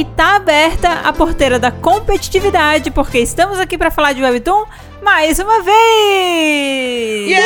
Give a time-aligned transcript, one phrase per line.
[0.00, 4.64] E tá aberta a porteira da competitividade, porque estamos aqui para falar de Webtoon
[5.02, 7.28] mais uma vez!
[7.28, 7.44] Yeah!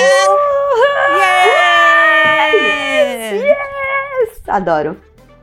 [1.16, 2.52] Yeah!
[3.42, 4.40] Yes!
[4.46, 4.96] Adoro.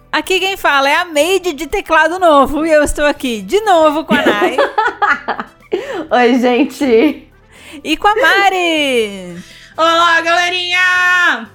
[0.10, 4.06] Aqui quem fala é a Made de teclado novo e eu estou aqui de novo
[4.06, 4.56] com a Nai
[6.12, 7.30] Oi, gente.
[7.84, 9.36] e com a Mari.
[9.76, 11.50] Olá, galerinha!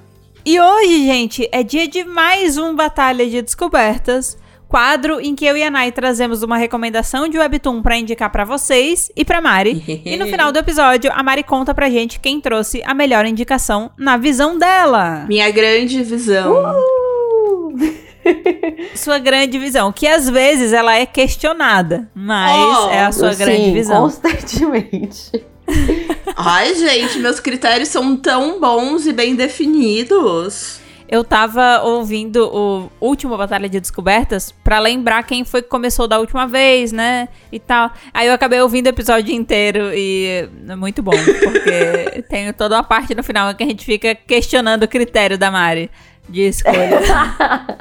[0.45, 4.37] E hoje, gente, é dia de mais um Batalha de Descobertas,
[4.69, 8.45] quadro em que eu e a Nai trazemos uma recomendação de Webtoon pra indicar pra
[8.45, 10.03] vocês e pra Mari.
[10.05, 13.91] e no final do episódio, a Mari conta pra gente quem trouxe a melhor indicação
[13.97, 15.25] na visão dela.
[15.29, 16.53] Minha grande visão.
[16.53, 17.77] Uh!
[18.97, 23.45] Sua grande visão, que às vezes ela é questionada, mas Oh, é a sua Sim,
[23.45, 24.03] grande visão.
[24.03, 25.31] constantemente.
[26.37, 30.81] Ai, gente, meus critérios são tão bons e bem definidos.
[31.09, 36.19] Eu tava ouvindo o último Batalha de Descobertas pra lembrar quem foi que começou da
[36.19, 37.29] última vez, né?
[37.53, 37.93] E tal.
[38.13, 42.83] Aí eu acabei ouvindo o episódio inteiro e é muito bom, porque tem toda uma
[42.83, 45.91] parte no final que a gente fica questionando o critério da Mari
[46.29, 47.01] de escolha.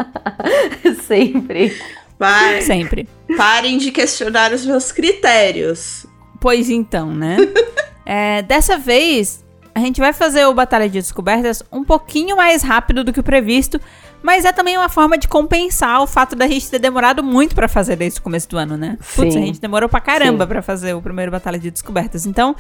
[1.06, 1.76] Sempre.
[2.18, 3.08] Vai, Sempre.
[3.36, 6.06] parem de questionar os meus critérios.
[6.40, 7.38] Pois então, né?
[8.08, 9.44] É, dessa vez,
[9.76, 13.24] a gente vai fazer o Batalha de Descobertas um pouquinho mais rápido do que o
[13.24, 13.80] previsto,
[14.24, 17.68] mas é também uma forma de compensar o fato da gente ter demorado muito pra
[17.68, 18.98] fazer desde o começo do ano, né?
[19.16, 19.44] Putz, Sim.
[19.44, 22.26] a gente demorou pra caramba pra fazer o primeiro Batalha de Descobertas.
[22.26, 22.56] Então,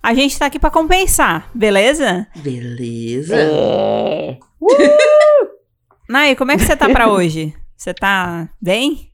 [0.00, 2.28] a gente tá aqui pra compensar, beleza?
[2.36, 3.34] Beleza.
[3.36, 4.38] É.
[6.08, 7.52] Nai, como é que você tá pra hoje?
[7.76, 9.09] Você tá bem?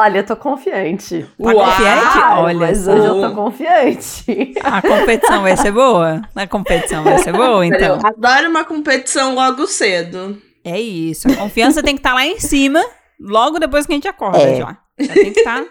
[0.00, 1.26] Olha, eu tô confiante.
[1.42, 2.18] Tá confiante?
[2.22, 4.54] Ah, Olha mas hoje eu tô confiante.
[4.62, 6.22] A competição vai ser boa?
[6.36, 7.98] A competição vai ser boa, então?
[8.00, 10.40] Eu adoro uma competição logo cedo.
[10.64, 11.28] É isso.
[11.28, 12.80] A confiança tem que estar lá em cima,
[13.20, 14.54] logo depois que a gente acorda É.
[14.58, 14.76] já.
[15.00, 15.64] Já tem que estar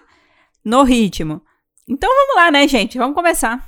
[0.66, 1.42] no ritmo.
[1.88, 2.98] Então vamos lá, né, gente?
[2.98, 3.65] Vamos começar.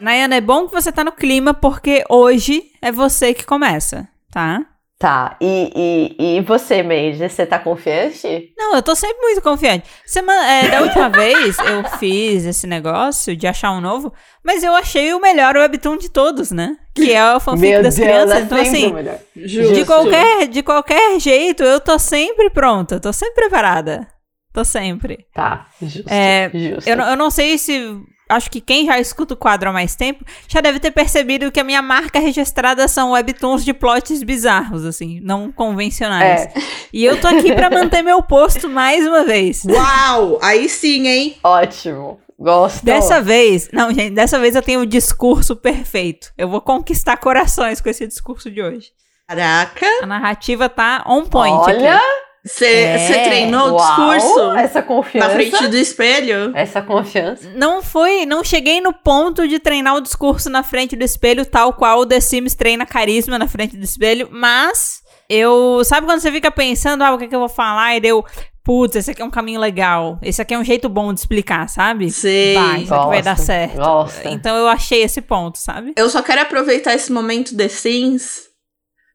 [0.00, 4.60] Nayana, é bom que você tá no clima, porque hoje é você que começa, tá?
[4.96, 8.52] Tá, e, e, e você, Meiji, você tá confiante?
[8.56, 9.84] Não, eu tô sempre muito confiante.
[10.06, 14.12] Semana, é, da última vez eu fiz esse negócio de achar um novo,
[14.42, 16.76] mas eu achei o melhor webtoon de todos, né?
[16.94, 18.36] Que é o fanfic das crianças.
[18.36, 18.94] é Então, assim.
[19.36, 19.74] Justo.
[19.74, 24.06] De qualquer, de qualquer jeito, eu tô sempre pronta, tô sempre preparada.
[24.54, 25.26] Tô sempre.
[25.34, 26.88] Tá, justo, É, justo.
[26.88, 28.00] Eu, eu não sei se.
[28.28, 31.60] Acho que quem já escuta o quadro há mais tempo já deve ter percebido que
[31.60, 36.42] a minha marca registrada são webtoons de plots bizarros, assim, não convencionais.
[36.42, 36.52] É.
[36.92, 39.64] E eu tô aqui pra manter meu posto mais uma vez.
[39.66, 40.38] Uau!
[40.42, 41.36] Aí sim, hein?
[41.42, 42.84] Ótimo, gosto.
[42.84, 46.32] Dessa vez, não, gente, dessa vez eu tenho o discurso perfeito.
[46.38, 48.92] Eu vou conquistar corações com esse discurso de hoje.
[49.28, 49.86] Caraca.
[50.02, 51.70] A narrativa tá on point.
[51.70, 52.04] aqui.
[52.44, 53.24] Você É.
[53.24, 53.78] treinou o uau,
[54.16, 55.28] discurso essa confiança.
[55.28, 56.52] na frente do espelho?
[56.54, 57.50] Essa confiança.
[57.56, 61.72] Não foi, não cheguei no ponto de treinar o discurso na frente do espelho, tal
[61.72, 66.30] qual o The Sims treina carisma na frente do espelho, mas eu, sabe quando você
[66.30, 67.96] fica pensando, ah, o que, é que eu vou falar?
[67.96, 68.22] E deu,
[68.62, 71.66] putz, esse aqui é um caminho legal, esse aqui é um jeito bom de explicar,
[71.70, 72.10] sabe?
[72.10, 72.54] Sei.
[72.54, 73.76] Vai, isso aqui vai dar certo.
[73.76, 74.28] gosto.
[74.28, 75.94] Então eu achei esse ponto, sabe?
[75.96, 78.52] Eu só quero aproveitar esse momento The Sims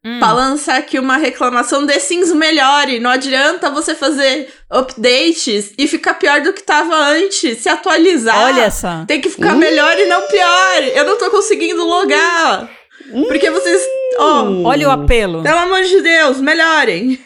[0.02, 0.18] Hum.
[0.18, 2.98] pra lançar aqui uma reclamação The Sims melhore.
[3.00, 7.58] Não adianta você fazer updates e ficar pior do que tava antes.
[7.58, 8.44] Se atualizar.
[8.46, 9.04] Olha só.
[9.06, 9.58] Tem que ficar Ih.
[9.58, 10.82] melhor e não pior.
[10.94, 12.70] Eu não tô conseguindo logar.
[13.28, 13.82] Porque vocês.
[13.82, 14.16] Ih,
[14.64, 15.42] Olha o apelo.
[15.42, 17.18] pelo amor de Deus, melhorem.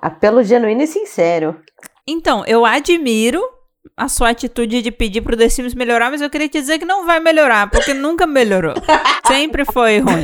[0.00, 1.56] Apelo genuíno e sincero.
[2.06, 3.42] Então, eu admiro
[3.96, 6.84] a sua atitude de pedir pro The Sims melhorar, mas eu queria te dizer que
[6.84, 8.74] não vai melhorar, porque nunca melhorou.
[9.26, 10.22] Sempre foi ruim.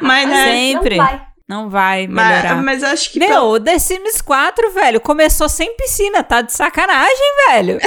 [0.00, 0.44] Mas, né?
[0.46, 0.96] Sempre.
[0.96, 1.20] Não vai.
[1.46, 2.62] Não vai Mas, melhorar.
[2.62, 3.18] mas acho que.
[3.18, 7.78] Meu, o The Sims 4, velho, começou sem piscina, tá de sacanagem, velho.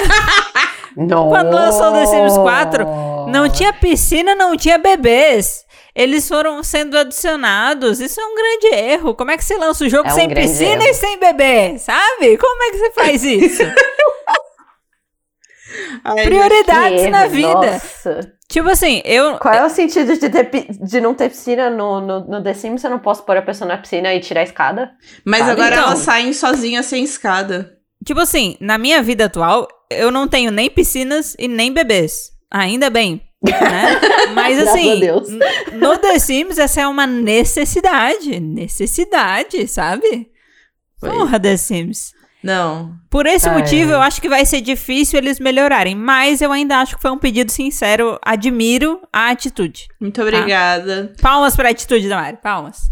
[0.95, 1.29] Não.
[1.29, 2.85] Quando lançou o The Sims 4,
[3.29, 5.65] Não tinha piscina, não tinha bebês.
[5.95, 7.99] Eles foram sendo adicionados.
[7.99, 9.15] Isso é um grande erro.
[9.15, 10.91] Como é que você lança o jogo É um sem grande piscina erro.
[10.91, 11.77] e sem bebê?
[11.79, 12.37] Sabe?
[12.37, 13.63] Como é que você faz isso?
[16.03, 17.53] Ai, Prioridades Que na vida.
[17.53, 18.33] Nossa.
[18.47, 19.37] Tipo assim, eu.
[19.37, 22.83] Qual é o sentido de, ter de não ter piscina no, no, no The Sims?
[22.83, 24.91] Eu não posso pôr a pessoa na piscina e tirar a escada?
[25.25, 25.51] Mas Sabe?
[25.51, 25.87] agora Então.
[25.87, 27.77] elas saem sozinhas sem escada.
[28.05, 32.31] Tipo assim, na minha vida atual, eu não tenho nem piscinas e nem bebês.
[32.49, 33.21] Ainda bem.
[33.43, 33.99] Né?
[34.33, 35.01] Mas assim,
[35.73, 38.39] no The Sims, essa é uma necessidade.
[38.39, 40.29] Necessidade, sabe?
[41.01, 42.13] Porra, The Sims.
[42.43, 42.95] Não.
[43.09, 43.57] Por esse Ai.
[43.57, 45.95] motivo, eu acho que vai ser difícil eles melhorarem.
[45.95, 48.19] Mas eu ainda acho que foi um pedido sincero.
[48.21, 49.87] Admiro a atitude.
[49.99, 51.13] Muito obrigada.
[51.21, 52.37] Palmas pra atitude da Mari.
[52.37, 52.91] Palmas.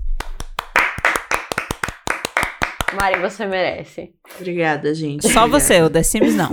[2.93, 4.13] Mari, você merece.
[4.39, 5.23] Obrigada, gente.
[5.23, 5.59] Só Obrigada.
[5.59, 6.49] você, o The Sims não.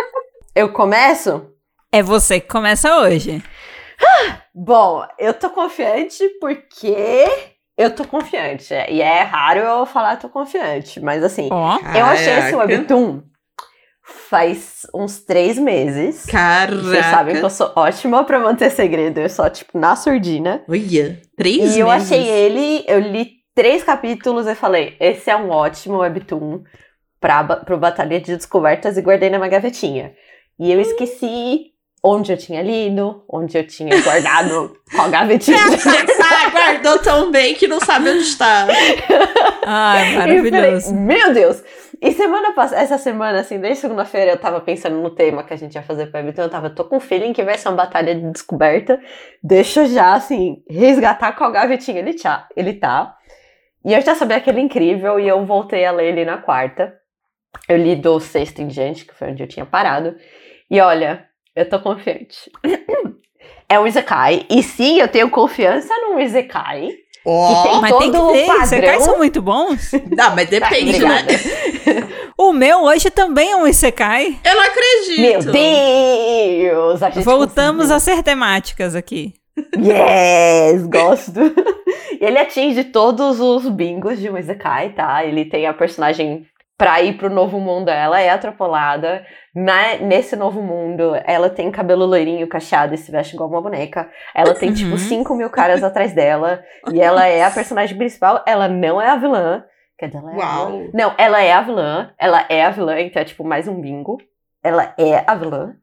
[0.54, 1.46] Eu começo?
[1.92, 3.42] É você que começa hoje.
[4.54, 7.26] Bom, eu tô confiante porque
[7.82, 8.72] eu tô confiante.
[8.88, 11.78] E é raro eu falar tô confiante, mas assim, Ó.
[11.96, 12.56] eu achei esse Caraca.
[12.58, 13.22] webtoon
[14.02, 16.24] faz uns três meses.
[16.26, 16.82] Caraca.
[16.82, 20.62] Vocês sabem que eu sou ótima pra manter segredo, eu sou, tipo, na surdina.
[20.68, 22.12] Olha, três E eu meses.
[22.12, 26.62] achei ele, eu li três capítulos e falei, esse é um ótimo webtoon
[27.20, 30.12] pra, pro Batalha de Descobertas e guardei na minha gavetinha.
[30.58, 31.69] E eu esqueci
[32.02, 35.58] onde eu tinha lido, onde eu tinha guardado qual gavetinha.
[35.58, 38.66] ah, guardou tão bem que não sabe onde está.
[39.66, 40.94] Ai, eu falei, maravilhoso.
[40.94, 41.62] Meu Deus!
[42.02, 45.56] E semana passada, essa semana, assim, desde segunda-feira, eu tava pensando no tema que a
[45.56, 46.44] gente ia fazer pro webtoon.
[46.44, 48.98] Eu tava, tô com feeling que vai ser uma batalha de descoberta.
[49.42, 53.14] Deixa eu já, assim, resgatar qual gavetinha ele, tá, ele tá.
[53.84, 56.38] E eu já sabia que ele é incrível e eu voltei a ler ele na
[56.38, 56.94] quarta.
[57.68, 60.16] Eu li do sexto em diante, que foi onde eu tinha parado.
[60.70, 61.26] E olha,
[61.56, 62.50] eu tô confiante.
[63.68, 64.46] É um Isekai.
[64.50, 66.88] E sim, eu tenho confiança num Isekai.
[67.24, 67.62] Ó.
[67.62, 69.90] tem- Mas tem que todo ter, padrão- Isekais são muito bons.
[70.16, 71.20] Não, mas depende, né?
[71.22, 72.10] Obrigada.
[72.38, 74.38] O meu hoje também é um Isekai.
[74.42, 75.20] Eu não acredito.
[75.20, 77.02] Meu Deus!
[77.02, 77.96] A gente Voltamos conseguiu.
[77.96, 79.34] a ser temáticas aqui.
[79.76, 80.86] Yes!
[80.86, 81.40] Gosto!
[82.20, 85.22] Ele atinge todos os bingos de um Isekai, tá?
[85.24, 86.46] Ele tem a personagem
[86.80, 89.22] pra ir pro novo mundo, ela é atropelada.
[89.54, 94.10] Na, nesse novo mundo, ela tem cabelo loirinho, cacheado e se veste igual uma boneca.
[94.34, 94.96] Ela tem, tipo, Uhum.
[94.98, 96.64] 5 mil caras atrás dela.
[96.90, 98.42] E ela é a personagem principal.
[98.46, 99.62] Ela não é a vilã.
[99.98, 100.66] Quer dizer, ela é a Uau.
[100.78, 100.90] vilã?
[100.94, 102.10] Não, ela é a vilã.
[102.18, 104.16] Ela é a vilã, então é, tipo, mais um bingo.
[104.64, 105.74] Ela é a vilã.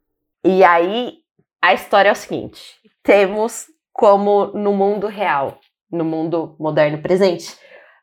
[0.43, 1.13] E aí,
[1.61, 2.59] a história é o seguinte:
[3.03, 5.59] temos como no mundo real,
[5.91, 7.55] no mundo moderno presente,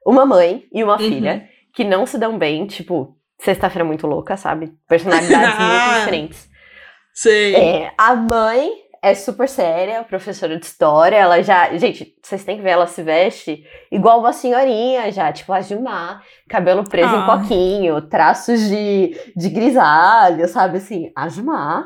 [0.06, 0.98] uma mãe e uma Uhum.
[0.98, 4.72] filha que não se dão bem, tipo, sexta-feira muito louca, sabe?
[4.88, 5.86] Personalidades Ah.
[5.88, 6.48] muito diferentes.
[7.12, 7.54] Sei.
[7.54, 8.70] É, a mãe
[9.02, 11.76] é super séria, professora de história, ela já.
[11.76, 13.62] Gente, vocês têm que ver, ela se veste
[13.92, 17.26] igual uma senhorinha já, tipo a Gilmar, cabelo preso em Ah.
[17.38, 21.12] coquinho, traços de, de grisalho, sabe assim?
[21.14, 21.84] A Gilmar.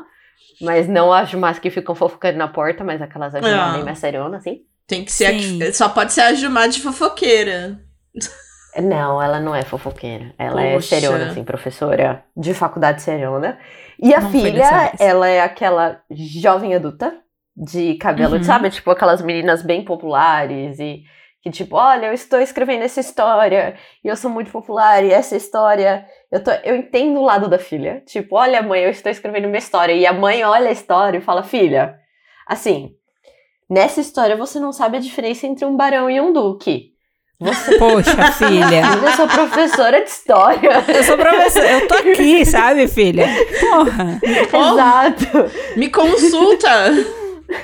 [0.61, 3.73] Mas não as Gilmars que ficam fofocando na porta, mas aquelas a Gilmar Ah.
[3.75, 4.61] bem mais seriona, assim.
[4.87, 5.39] Tem que ser.
[5.39, 5.61] Sim.
[5.61, 5.73] A...
[5.73, 7.79] Só pode ser a Gilmar de fofoqueira.
[8.81, 10.33] Não, ela não é fofoqueira.
[10.37, 10.95] Ela é Poxa.
[10.95, 13.57] seriona, assim, professora de faculdade seriona.
[14.01, 17.17] E a Não filha, ela é aquela jovem adulta
[17.55, 18.43] de cabelo, Uhum.
[18.43, 18.69] sabe?
[18.69, 21.03] Tipo aquelas meninas bem populares e
[21.41, 25.35] que tipo, olha, eu estou escrevendo essa história e eu sou muito popular e essa
[25.37, 28.01] história, eu tô, eu entendo o lado da filha.
[28.05, 31.21] Tipo, olha, mãe, eu estou escrevendo uma história e a mãe olha a história e
[31.21, 31.97] fala, filha,
[32.45, 32.91] assim,
[33.69, 36.93] nessa história você não sabe a diferença entre um barão e um duque.
[37.39, 38.81] Você Poxa, filha.
[39.01, 40.83] eu sou professora de história.
[40.89, 43.25] Eu sou professora, eu tô aqui, sabe, filha?
[43.61, 44.19] Porra,
[44.51, 44.73] Oh.
[44.73, 45.51] Exato.
[45.77, 46.69] Me consulta!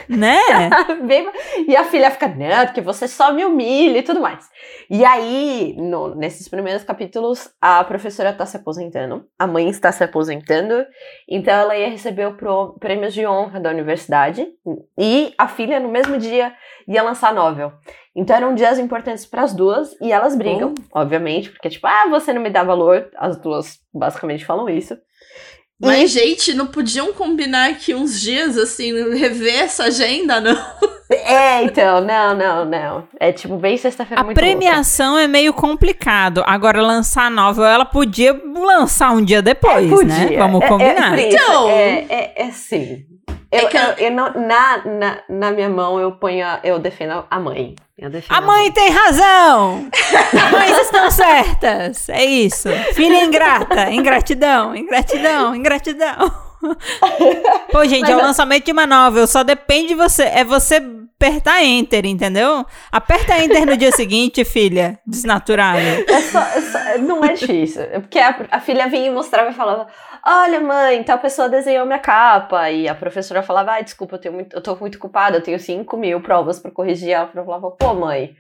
[0.10, 0.40] Né?
[1.06, 1.30] Bem-
[1.68, 4.50] E a filha fica, não, porque você só me humilha e tudo mais.
[4.90, 10.04] E aí, no- nesses primeiros capítulos, a professora tá se aposentando, a mãe está se
[10.04, 10.86] aposentando,
[11.30, 14.48] então ela ia receber o pro- prêmio de honra da universidade,
[14.98, 16.54] e a filha, no mesmo dia,
[16.88, 17.72] ia lançar novel.
[18.16, 22.32] Então eram dias importantes para as duas, e elas brigam, obviamente, porque tipo, ah, você
[22.32, 24.98] não me dá valor, as duas basicamente falam isso.
[25.82, 30.56] Mas, gente, não podiam combinar aqui uns dias, assim, rever essa agenda, não?
[31.12, 33.08] É, então, não, não, não.
[33.20, 34.52] É tipo bem sexta-feira A muito louca.
[34.58, 36.42] premiação é meio complicado.
[36.48, 40.24] Agora, lançar a novel, ela podia lançar um dia depois, né?
[40.24, 40.38] Podia.
[40.40, 41.08] Vamos É- combinar.
[41.08, 43.06] É, por isso, Então- é, é, é sim.
[43.52, 46.46] Eu, É que eu- eu- eu não- na, na, na minha mão, eu ponho.
[46.46, 47.76] a- eu defendo a mãe.
[48.28, 49.90] A mãe tem razão!
[50.52, 52.10] Mães estão certas!
[52.10, 52.68] É isso.
[52.94, 56.46] Filha ingrata, ingratidão, ingratidão, ingratidão.
[57.72, 60.24] Pô, gente, Mas é o lançamento de uma novel, só depende de você.
[60.24, 60.84] É você
[61.20, 62.66] apertar enter, entendeu?
[62.92, 65.80] Aperta enter no dia seguinte, filha, desnaturada.
[65.80, 67.82] É só, é só- não é difícil.
[67.84, 69.88] É Porque a, a filha vinha e mostrava e falava:
[70.26, 72.70] Olha, mãe, tal pessoa desenhou minha capa.
[72.72, 75.60] E a professora falava: Ai, desculpa, eu, tenho muito, eu tô muito ocupada, eu tenho
[75.60, 77.12] 5 mil provas pra corrigir.
[77.12, 78.36] Ela falava: Pô, mãe.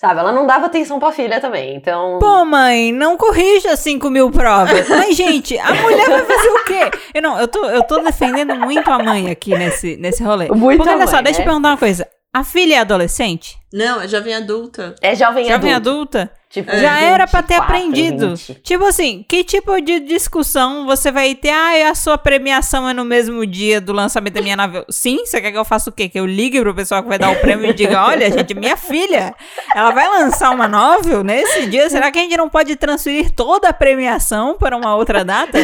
[0.00, 1.76] Sabe, ela não dava atenção pra filha também.
[1.76, 2.18] Então.
[2.18, 4.88] Pô, mãe, não corrija 5 mil provas.
[4.88, 6.90] Mas, gente, a mulher vai fazer o quê?
[7.12, 10.48] Eu, não, eu, tô, eu tô defendendo muito a mãe aqui nesse, nesse rolê.
[10.48, 11.50] Muito Porque, a olha só, mãe, deixa eu né?
[11.50, 12.08] perguntar uma coisa.
[12.34, 13.58] A filha é adolescente?
[13.70, 14.94] Não, é jovem adulta.
[15.02, 16.16] É jovem, Jovem adulto.
[16.16, 16.39] adulta?
[16.50, 18.28] Tipo, Já era pra ter 24, aprendido.
[18.34, 18.54] 20.
[18.62, 21.50] Tipo assim, que tipo de discussão você vai ter?
[21.50, 24.84] Ah, a sua premiação é no mesmo dia do lançamento da minha nave.
[24.90, 26.08] Sim, você quer que eu faça o quê?
[26.08, 28.76] Que eu ligue pro pessoal que vai dar o prêmio e diga: olha, gente, minha
[28.76, 29.32] filha,
[29.72, 31.88] ela vai lançar uma novel nesse dia.
[31.88, 35.56] Será que a gente não pode transferir toda a premiação para uma outra data?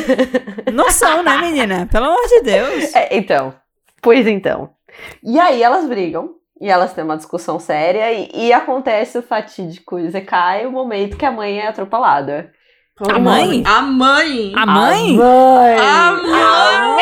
[0.72, 1.88] Noção, né, menina?
[1.90, 2.94] Pelo amor de Deus.
[2.94, 3.52] É, então,
[4.00, 4.70] pois então.
[5.20, 10.00] E aí elas brigam, e elas têm uma discussão séria, e, e acontece o fatídico
[10.08, 12.52] Zekai, o momento que a mãe é atropelada.
[13.08, 13.62] A mãe?
[13.66, 14.52] A mãe!
[14.56, 15.16] A mãe?
[15.16, 15.78] mãe!
[15.78, 16.96] A mãe!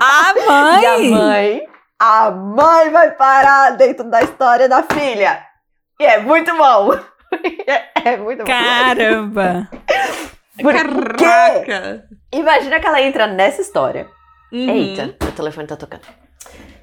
[0.00, 1.10] A E a mãe?
[1.10, 1.62] mãe,
[1.98, 5.44] a mãe vai parar dentro da história da filha.
[5.98, 6.90] E é muito bom.
[7.66, 8.44] É, é muito bom.
[8.44, 9.66] Caramba.
[10.60, 10.74] Por
[11.16, 11.24] quê?
[11.24, 12.04] Caraca!
[12.30, 14.06] Imagina que ela entra nessa história.
[14.52, 14.68] Uhum.
[14.68, 16.02] Eita, meu telefone tá tocando.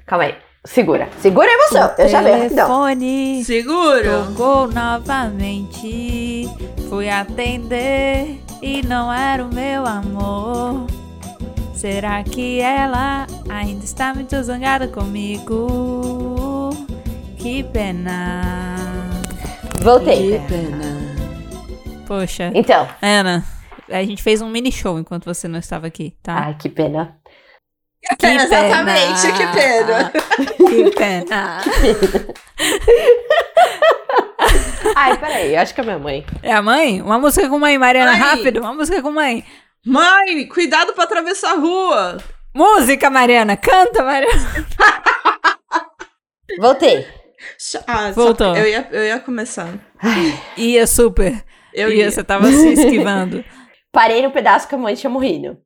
[0.04, 0.49] Calma aí.
[0.64, 1.08] Segura.
[1.18, 1.94] Segura a emoção.
[1.98, 2.20] Eu já.
[2.20, 2.48] Rapidão.
[2.48, 4.26] Telefone Seguro!
[4.26, 6.48] tocou novamente.
[6.88, 10.86] Fui atender e não era o meu amor.
[11.74, 16.70] Será que ela ainda está muito zangada comigo?
[17.38, 18.42] Que pena.
[19.82, 20.38] Voltei.
[20.46, 21.00] pena.
[22.06, 22.86] Poxa, Então.
[23.00, 23.42] Ana,
[23.88, 26.34] a gente fez um mini show enquanto você não estava aqui, tá?
[26.34, 27.16] Ai, que pena.
[28.18, 30.12] Que Exatamente, que pena.
[30.56, 31.60] Que pena.
[34.96, 35.56] Ai, peraí.
[35.56, 36.24] Acho que é minha mãe.
[36.42, 37.00] É a mãe?
[37.02, 38.20] Uma música com mãe, Mariana, Mãe.
[38.20, 38.60] rápido.
[38.60, 39.44] Uma música com mãe.
[39.84, 42.18] Mãe, cuidado pra atravessar a rua!
[42.54, 43.56] Música, Mariana.
[43.56, 44.66] Canta, Mariana.
[46.58, 47.06] Voltei.
[47.86, 48.56] Ah, só- Voltou.
[48.56, 49.68] eu, ia, eu ia começar.
[50.56, 51.42] Ia super.
[51.72, 52.10] Eu ia, ia.
[52.10, 53.44] você tava se esquivando.
[53.92, 55.56] Parei no pedaço que a mãe tinha morrido.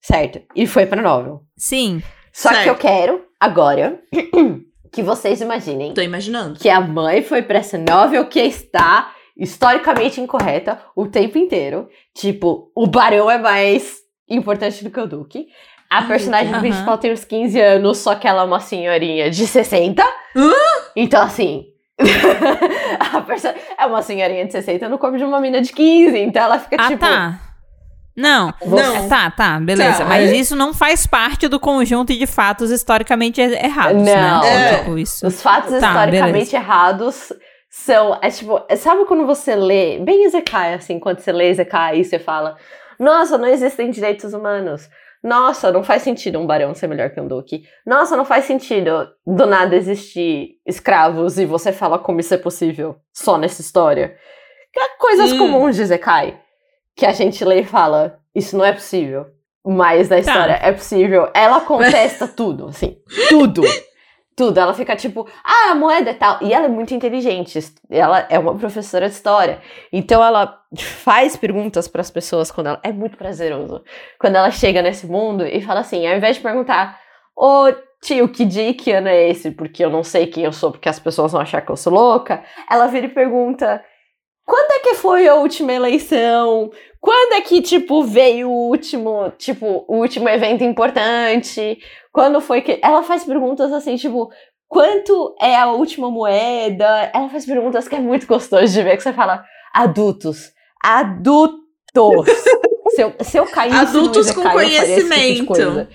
[0.00, 0.40] Certo.
[0.54, 1.42] E foi pra novel.
[1.56, 2.02] Sim.
[2.32, 2.62] Só Certo.
[2.64, 3.98] que eu quero, agora,
[4.92, 6.58] que vocês imaginem Tô imaginando.
[6.58, 11.88] que a mãe foi pra essa novel que está historicamente incorreta o tempo inteiro.
[12.14, 13.96] Tipo, o Barão é mais
[14.28, 15.46] importante do que o Duque.
[15.90, 16.60] A personagem aham.
[16.60, 20.02] principal tem uns 15 anos, só que ela é uma senhorinha de 60.
[20.36, 20.52] Hã?
[20.94, 21.64] Então, assim.
[23.78, 26.18] é uma senhorinha de 60 no corpo de uma mina de 15.
[26.18, 27.00] Então ela fica Ah, tipo.
[27.00, 27.40] tá.
[28.18, 28.52] Não.
[28.66, 28.96] Não.
[28.96, 29.98] É, Tá, tá, beleza.
[30.00, 30.34] Tá, Mas é.
[30.36, 34.40] isso não faz parte do conjunto de fatos historicamente er- errados, Não.
[34.42, 34.72] né?
[34.72, 34.78] É.
[34.78, 35.26] Tipo, isso.
[35.26, 37.32] Os fatos Tá, historicamente errados
[37.70, 38.18] são.
[38.20, 42.04] É tipo, é- sabe quando você lê, bem Ezekai, assim, quando você lê Ezekai e
[42.04, 42.56] você fala:
[42.98, 44.88] Nossa, não existem direitos humanos.
[45.22, 47.62] Nossa, não faz sentido um barão ser melhor que um duque.
[47.86, 52.96] Nossa, não faz sentido do nada existir escravos e você fala como isso é possível
[53.12, 54.14] só nessa história.
[54.72, 55.38] Que é Coisas Hum.
[55.38, 56.38] comuns de Ezekai.
[56.98, 59.26] Que a gente lê e fala: Isso não é possível.
[59.64, 61.30] Mas na história é possível.
[61.32, 62.98] Ela contesta tudo, assim.
[63.28, 63.62] Tudo
[64.38, 64.58] tudo.
[64.58, 66.38] Ela fica tipo, ah, a moeda é tal.
[66.40, 67.58] E ela é muito inteligente.
[67.90, 69.60] Ela é uma professora de história.
[69.92, 72.80] Então ela faz perguntas para as pessoas quando ela.
[72.84, 73.82] É muito prazeroso.
[74.18, 77.00] Quando ela chega nesse mundo e fala assim, ao invés de perguntar,
[77.36, 77.66] ô
[78.00, 79.50] tio, que dia e que ano é esse?
[79.50, 81.92] Porque eu não sei quem eu sou, porque as pessoas vão achar que eu sou
[81.92, 82.44] louca.
[82.70, 83.84] Ela vira e pergunta.
[84.78, 86.70] É que foi a última eleição?
[87.00, 91.78] Quando é que, tipo, veio o último, tipo, o último evento importante?
[92.12, 92.78] Quando foi que.
[92.80, 94.30] Ela faz perguntas assim, tipo,
[94.68, 97.10] quanto é a última moeda?
[97.12, 99.44] Ela faz perguntas que é muito gostoso de ver, que você fala,
[99.74, 100.52] adultos.
[100.84, 101.58] Adultos!
[102.94, 105.88] se, eu, se eu caísse Adultos com tipo conhecimento.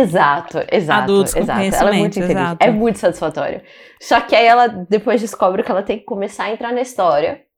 [0.00, 1.02] exato, exato.
[1.02, 1.60] Adultos com exato.
[1.60, 2.46] Ela é muito conhecimento, inteligente.
[2.46, 2.64] exato.
[2.64, 3.62] É muito satisfatório.
[4.00, 7.49] Só que aí ela depois descobre que ela tem que começar a entrar na história.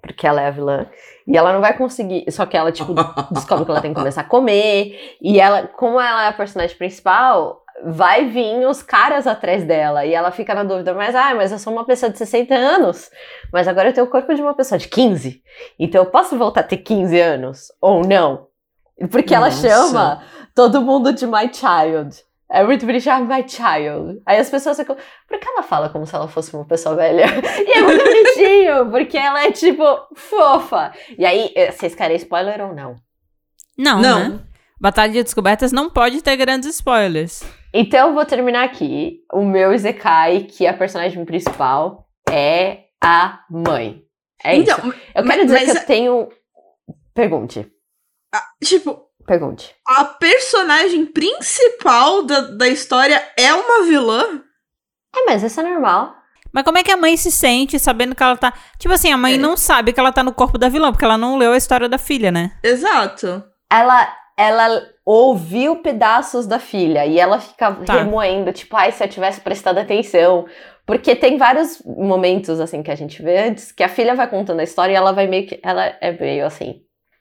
[0.00, 0.86] Porque ela é a vilã.
[1.26, 2.24] E ela não vai conseguir.
[2.30, 2.94] Só que ela, tipo,
[3.30, 5.16] descobre que ela tem que começar a comer.
[5.20, 10.04] E ela, como ela é a personagem principal, vai vir os caras atrás dela.
[10.04, 13.10] E ela fica na dúvida, mas, ah, mas eu sou uma pessoa de 60 anos.
[13.52, 15.42] Mas agora eu tenho o corpo de uma pessoa de 15.
[15.78, 17.72] Então eu posso voltar a ter 15 anos?
[17.80, 18.46] Ou não?
[19.10, 19.68] Porque ela Nossa.
[19.68, 20.22] chama
[20.54, 22.16] todo mundo de my child.
[22.52, 24.20] É muito bonitinho, ah, my child.
[24.26, 24.96] Aí as pessoas ficam.
[25.28, 27.24] Por que ela fala como se ela fosse uma pessoa velha?
[27.66, 29.84] E é muito bonitinho, porque ela é tipo
[30.16, 30.92] fofa.
[31.16, 32.96] E aí, eh, vocês querem spoiler ou não?
[33.78, 34.28] Não, Não.
[34.30, 34.40] né?
[34.80, 37.42] Batalha de Descobertas não pode ter grandes spoilers.
[37.72, 39.18] Então eu vou terminar aqui.
[39.32, 44.02] O meu Izekai, que a personagem principal é a mãe.
[44.42, 44.86] É então, isso.
[45.14, 46.28] Eu mas- quero dizer mas que eu tenho.
[47.14, 47.70] Pergunte.
[48.64, 49.74] tipo, Pergunte.
[49.86, 54.42] a personagem principal da, da história é uma vilã?
[55.16, 56.14] É, mas isso é normal.
[56.52, 58.52] Mas como é que a mãe se sente sabendo que ela tá.
[58.78, 59.38] Tipo assim, a mãe É.
[59.38, 61.88] não sabe que ela tá no corpo da vilã, porque ela não leu a história
[61.88, 62.52] da filha, né?
[62.62, 63.44] Exato.
[63.70, 67.92] Ela, ela ouviu pedaços da filha e ela fica Tá.
[67.94, 70.46] remoendo, tipo, ai, se eu tivesse prestado atenção.
[70.86, 74.58] Porque tem vários momentos, assim, que a gente vê antes, que a filha vai contando
[74.58, 75.60] a história e ela vai meio que.
[75.62, 76.80] Ela é meio assim,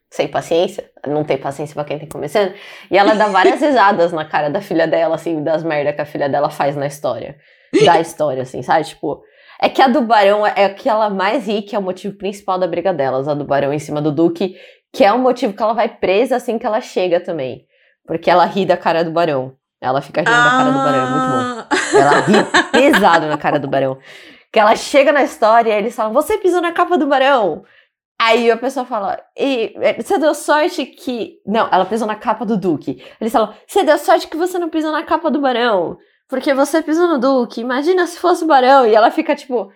[0.10, 2.54] sem paciência, não tem paciência pra quem tá começando,
[2.90, 6.06] e ela dá várias risadas na cara da filha dela, assim, das merdas que a
[6.06, 7.38] filha dela faz na história.
[7.86, 8.86] Da história, assim, sabe?
[8.86, 9.22] Tipo.
[9.62, 12.18] É que a do Barão é a que ela mais ri, que é o motivo
[12.18, 14.56] principal da briga delas, a do Barão em cima do Duque,
[14.94, 17.66] que é o motivo que ela vai presa assim que ela chega também.
[18.08, 19.54] Porque ela ri da cara do Barão.
[19.82, 21.68] Ela fica rindo da cara do Barão, é muito bom.
[21.70, 23.98] Ah, Ela ri pesado na cara do Barão.
[24.52, 27.64] Que ela chega na história e eles falam: Você pisou na capa do Barão.
[28.22, 31.38] Aí a pessoa fala: e, eh, Você deu sorte que.
[31.46, 33.02] Não, ela pisou na capa do Duque.
[33.20, 35.98] Eles falam: Você deu sorte que você não pisou na capa do Barão.
[36.28, 37.62] Porque você pisou no Duque.
[37.62, 38.86] Imagina se fosse o Barão.
[38.86, 39.72] E ela fica tipo: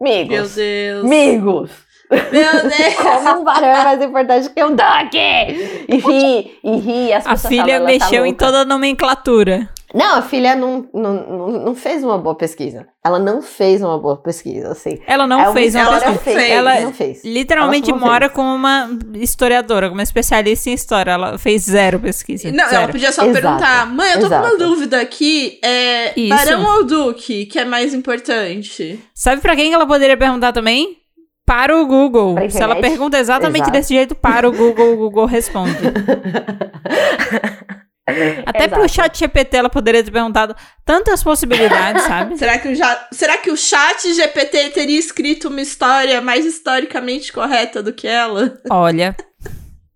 [0.00, 0.54] Meu Amigos.
[0.54, 1.04] Deus.
[1.04, 1.70] Amigos.
[2.10, 2.94] Meu Deus.
[2.96, 5.84] Como um barão é mais importante que um Duque!
[5.88, 7.12] E ri, e ri.
[7.12, 9.68] As A filha falam, "Ela tá mexeu em louca." toda a nomenclatura.
[9.94, 12.88] Não, a filha não, não, não, fez uma boa pesquisa.
[13.04, 14.98] Ela não fez uma boa pesquisa, assim.
[15.06, 16.42] Ela não é fez uma história pesquisa.
[16.42, 17.24] Ela não fez.
[17.24, 21.12] Literalmente Ela mora com uma historiadora, com uma especialista em história.
[21.12, 22.50] Ela fez zero pesquisa.
[22.50, 22.92] Não, ela zero.
[22.92, 24.58] podia só Exato, perguntar, mãe, eu tô com uma exato.
[24.58, 26.28] dúvida aqui, é Isso.
[26.28, 28.98] Barão ou Duque, que é mais importante?
[29.14, 30.98] Sabe pra quem que ela poderia perguntar também?
[31.46, 32.36] Para o Google.
[32.50, 33.72] Se ela pergunta exatamente Exato.
[33.72, 35.76] desse jeito, para o Google, o Google responde.
[38.44, 38.94] Até pro Exato.
[38.94, 42.36] chat GPT ela poderia ter perguntado tantas possibilidades, sabe?
[42.38, 47.32] Será que, o ja- Será que o chat GPT teria escrito uma história mais historicamente
[47.32, 48.60] correta do que ela?
[48.70, 49.16] Olha,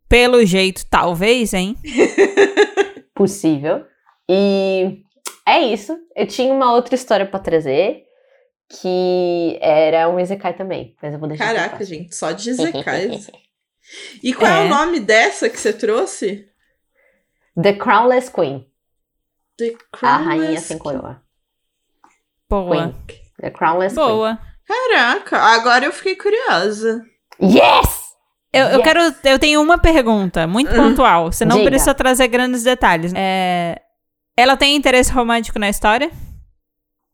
[0.08, 1.76] pelo jeito, talvez, hein?
[3.14, 3.84] Possível.
[4.28, 4.98] E
[5.46, 5.96] é isso.
[6.16, 8.04] Eu tinha uma outra história pra trazer,
[8.80, 10.94] que era um Isekai também.
[11.02, 13.30] Mas eu vou deixar Caraca, gente, só de Zekais.
[14.22, 14.62] E qual é.
[14.62, 14.66] É.
[14.66, 16.46] o nome dessa que você trouxe?
[17.60, 18.64] The Crownless Queen.
[19.58, 21.22] The A rainha Crownless sem coroa.
[22.48, 22.94] Boa.
[23.06, 23.20] Queen.
[23.40, 24.38] The Crownless Boa.
[24.66, 27.02] Caraca, agora eu fiquei curiosa.
[27.38, 27.56] Queen.
[27.56, 27.98] Yes!
[28.52, 28.82] Eu, eu Yes.
[28.84, 29.00] quero.
[29.24, 31.30] Eu tenho uma pergunta, muito pontual.
[31.32, 31.70] Você não Diga.
[31.70, 33.12] precisa trazer grandes detalhes.
[33.14, 33.80] É,
[34.36, 36.10] ela tem interesse romântico na história?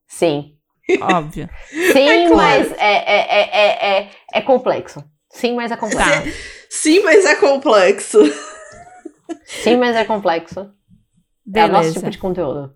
[0.07, 0.53] Sim.
[1.01, 1.49] Óbvio.
[1.93, 2.37] Sim, É claro.
[2.37, 5.03] mas é, é, é, é, é, é complexo.
[5.31, 6.23] Sim, mas é complexo.
[6.23, 6.23] Tá.
[6.71, 8.19] Sim, mas é complexo.
[9.45, 10.61] Sim, mas é complexo.
[11.55, 11.95] É o nosso Beleza.
[11.95, 12.73] tipo de conteúdo.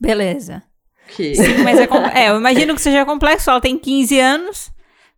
[0.00, 0.62] Beleza.
[1.08, 1.34] Que...
[1.34, 3.48] Sim, mas é, com- é, eu imagino que seja complexo.
[3.50, 4.70] Ela tem 15 anos,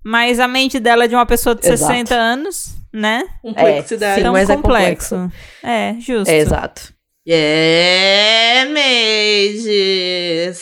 [0.05, 1.93] mas a mente dela é de uma pessoa de Exato.
[1.93, 3.25] 60 anos, né?
[3.43, 4.15] Complexidade.
[4.17, 5.33] Sim, Então mas é complexo.
[5.63, 6.31] É, justo.
[6.31, 6.93] exato.
[7.27, 8.65] É,
[9.69, 10.61] Mendes.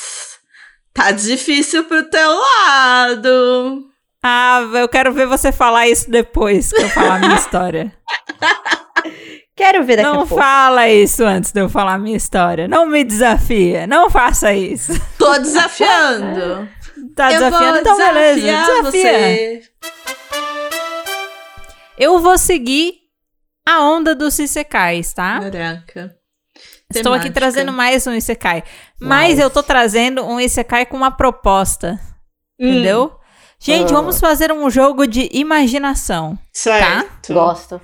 [0.93, 3.85] Tá difícil pro teu lado.
[4.23, 7.93] Ah, eu quero ver você falar isso depois que eu falar a minha história.
[9.57, 10.37] Quero ver daqui não a pouco.
[10.37, 12.69] fala isso antes de eu falar a minha história.
[12.69, 13.87] Não me desafia.
[13.87, 14.93] Não faça isso.
[15.19, 16.69] Tô desafiando.
[17.15, 17.79] Tá eu desafiando?
[17.79, 18.41] Então, beleza.
[18.41, 18.83] Desafia.
[18.83, 19.63] você.
[21.99, 22.95] Eu vou seguir
[23.67, 25.41] a onda dos Isekais, tá?
[25.41, 26.15] Caraca.
[26.95, 27.33] Estou aqui Temática.
[27.41, 28.63] trazendo mais um Isekai.
[29.01, 29.41] Mas Nice.
[29.41, 31.99] eu tô trazendo um Isekai com uma proposta.
[32.61, 33.19] Hum, Entendeu?
[33.59, 33.97] Gente, Ah.
[33.97, 36.39] vamos fazer um jogo de imaginação.
[36.53, 37.33] certo.
[37.33, 37.81] Gosto.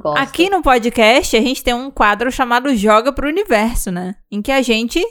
[0.00, 0.18] Gosto.
[0.18, 4.14] Aqui no podcast, a gente tem um quadro chamado Joga pro Universo, né?
[4.30, 5.04] Em que a gente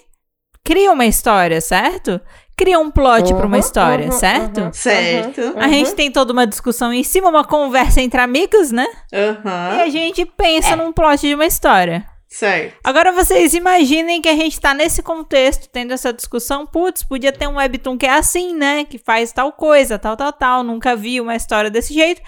[0.65, 2.19] cria uma história, certo?
[2.57, 4.61] Cria um plot pra uma Uhum, história, uhum, certo?
[4.61, 5.39] uhum, Certo.
[5.41, 8.85] uhum, A gente tem toda uma discussão em cima, uma conversa entre amigos, né?
[9.13, 10.75] E a gente pensa É.
[10.75, 12.05] num plot de uma história.
[12.27, 12.75] Certo.
[12.83, 17.47] Agora vocês imaginem que a gente tá nesse contexto, tendo essa discussão, putz, podia ter
[17.47, 18.83] um webtoon que é assim, né?
[18.83, 20.63] Que faz tal coisa, tal, tal, tal.
[20.63, 22.21] Nunca vi uma história desse jeito.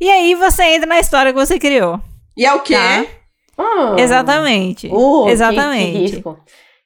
[0.00, 2.00] E aí você entra na história que você criou.
[2.36, 2.74] E é o quê?
[2.74, 3.06] Tá.
[3.62, 3.98] Hum.
[3.98, 4.88] Exatamente.
[4.90, 5.92] Uh, que- Exatamente.
[5.92, 6.38] Que, risco.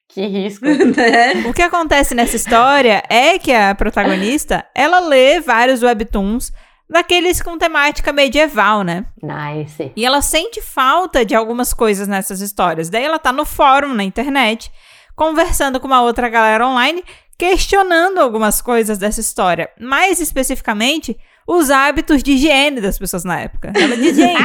[0.08, 0.64] Que risco.
[0.96, 1.34] né?
[1.48, 6.52] O que acontece nessa história é que a protagonista, ela lê vários webtoons
[6.90, 9.06] daqueles com temática medieval, né?
[9.22, 9.92] nice.
[9.96, 12.90] E ela sente falta de algumas coisas nessas histórias.
[12.90, 14.70] Daí ela tá no fórum, na internet,
[15.16, 17.02] conversando com uma outra galera online,
[17.38, 19.70] questionando algumas coisas dessa história.
[19.80, 23.72] Mais especificamente, os hábitos de higiene das pessoas na época.
[23.74, 24.42] Ela diz, gente,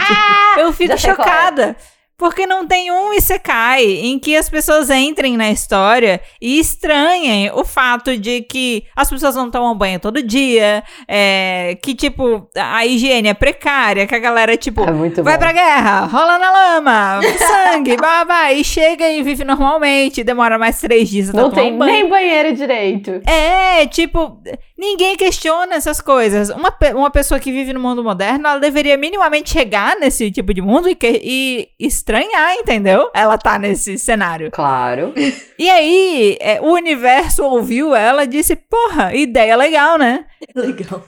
[0.57, 0.97] eu fico é.
[0.97, 1.75] chocada.
[2.19, 7.63] Porque não tem um Isekai em que as pessoas entrem na história e estranhem o
[7.63, 13.29] fato de que as pessoas não tomam banho todo dia, é, que, tipo, a higiene
[13.29, 15.39] é precária, que a galera, tipo, É vai bom.
[15.39, 21.09] pra guerra, rola na lama, sangue, babá, e chega e vive normalmente, demora mais três
[21.09, 21.91] dias até Não tem banho.
[21.93, 23.21] nem banheiro direito.
[23.25, 24.41] É, tipo,
[24.77, 26.49] ninguém questiona essas coisas.
[26.49, 30.61] Uma, uma pessoa que vive no mundo moderno, ela deveria minimamente chegar nesse tipo de
[30.61, 33.09] mundo e, que- e estar estranhar, entendeu?
[33.13, 34.49] Ela tá nesse cenário.
[34.51, 35.13] Claro.
[35.57, 40.25] E aí, é, o universo ouviu ela e disse: Porra, ideia legal, né?
[40.55, 41.03] Legal.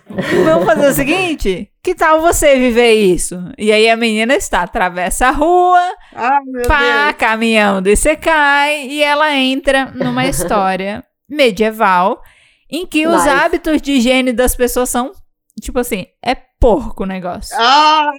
[0.45, 3.35] Vamos fazer o seguinte: que tal você viver isso?
[3.57, 5.81] E aí a menina está, atravessa a rua,
[6.13, 7.15] Ai, pá, Deus.
[7.17, 12.21] caminhão e você cai, e ela entra numa história medieval
[12.69, 13.29] em que os Nice.
[13.29, 15.11] hábitos de higiene das pessoas são,
[15.61, 17.55] tipo assim, é porco o negócio.
[17.59, 18.11] Ah,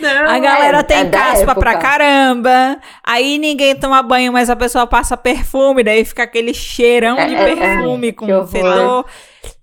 [0.00, 0.28] não.
[0.30, 2.78] A galera tem é caspa pra caramba.
[3.04, 7.38] Aí ninguém toma banho, mas a pessoa passa perfume, daí fica aquele cheirão de É,
[7.38, 7.56] é, é.
[7.56, 8.46] perfume horror.
[8.46, 9.06] fedor.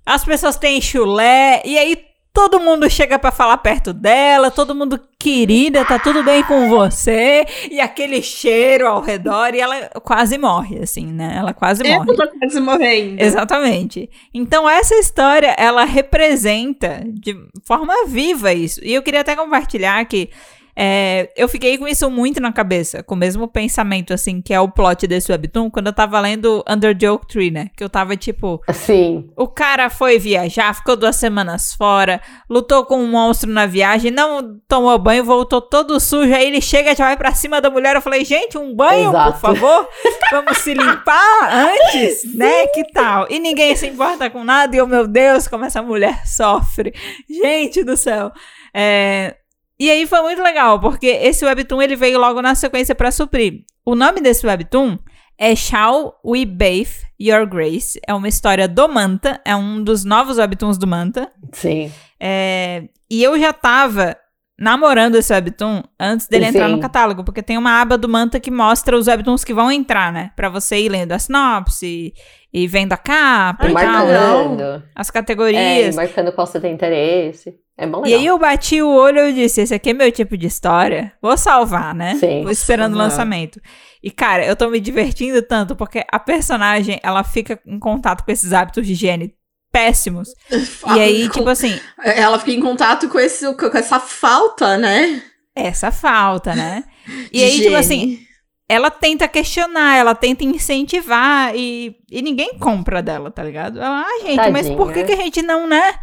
[0.05, 1.97] As pessoas têm chulé, e aí
[2.36, 7.45] todo mundo chega pra falar perto dela, todo mundo querida, tá tudo bem com você,
[7.71, 11.36] e aquele cheiro ao redor, e ela quase morre, assim, né?
[11.38, 12.12] Ela quase morre.
[12.12, 13.21] Eu tô quase morrendo.
[13.21, 14.10] Exatamente.
[14.34, 18.82] Então essa história, ela representa de forma viva isso.
[18.84, 20.30] E eu queria até compartilhar que
[20.77, 24.59] é, eu fiquei com isso muito na cabeça, com o mesmo pensamento, assim, que é
[24.59, 27.69] o plot desse webtoon, quando eu tava lendo Under the Oak Tree, né?
[27.77, 29.29] Que eu tava tipo, Assim.
[29.38, 34.59] o cara foi viajar, ficou duas semanas fora, lutou com um monstro na viagem, não
[34.67, 37.95] tomou banho, voltou todo sujo, aí ele chega e já vai pra cima da mulher.
[37.95, 39.31] Eu falei, gente, um banho, Exato.
[39.33, 39.89] por favor?
[40.31, 42.67] Vamos se limpar antes, né?
[42.67, 43.27] Que tal?
[43.29, 46.93] E ninguém se importa com nada, e oh meu Deus, como essa mulher sofre.
[47.29, 48.31] Gente do céu.
[48.73, 49.35] É,
[49.79, 53.63] E aí foi muito legal, porque esse webtoon ele veio logo na sequência pra suprir.
[53.85, 54.97] O nome desse webtoon
[55.38, 57.99] é Shall We Bathe Your Grace.
[58.07, 61.29] É uma história do Manta, é um dos novos webtoons do Manta.
[61.51, 61.91] Sim.
[62.19, 64.15] É, E eu já tava
[64.57, 66.75] namorando esse webtoon antes dele entrar Sim.
[66.75, 70.13] no catálogo, porque tem uma aba do Manta que mostra os webtoons que vão entrar,
[70.13, 70.31] né?
[70.38, 72.13] Pra você ir lendo a sinopse
[72.53, 74.83] e vendo a capa e tal, marcando.
[74.95, 75.93] as É, categorias.
[75.93, 77.53] e marcando qual você tem interesse.
[77.77, 78.19] É bom E legal.
[78.19, 81.11] aí eu bati o olho e eu disse, esse aqui é meu tipo de história,
[81.21, 82.15] vou salvar, né?
[82.15, 82.41] Sim.
[82.43, 83.59] Vou esperando o lançamento.
[84.01, 88.31] E cara, eu tô me divertindo tanto, porque a personagem, ela fica em contato com
[88.31, 89.33] esses hábitos de higiene
[89.71, 90.29] péssimos.
[90.95, 95.21] E aí, tipo assim, Ela fica em contato com, esse, com essa falta, né?
[95.53, 96.83] essa falta, né?
[97.31, 98.19] E aí, tipo assim,
[98.67, 103.79] ela tenta questionar, ela tenta incentivar e, e ninguém compra dela, tá ligado?
[103.79, 105.05] Ela, ah, gente, mas por que, Tadinha.
[105.05, 105.95] que a gente não, né?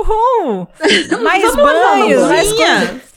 [0.00, 0.66] Uhul!
[1.22, 3.08] Mais Vamos banhos, mais coisas.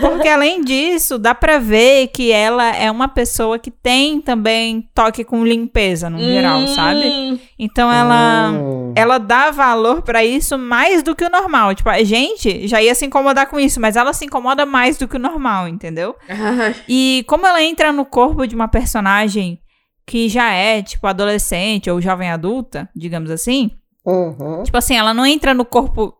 [0.00, 5.24] Porque além disso, dá pra ver que ela é uma pessoa que tem também toque
[5.24, 7.38] com limpeza no geral, Hum, sabe?
[7.58, 8.94] Então ela Hum.
[8.96, 11.74] ela dá valor pra isso mais do que o normal.
[11.74, 15.06] Tipo, a gente já ia se incomodar com isso, mas ela se incomoda mais do
[15.06, 16.16] que o normal, entendeu?
[16.88, 19.58] E como ela entra no corpo de uma personagem
[20.06, 23.70] que já é, tipo, adolescente ou jovem adulta, digamos assim,
[24.04, 24.62] Uhum.
[24.64, 26.14] Tipo assim, ela não entra no corpo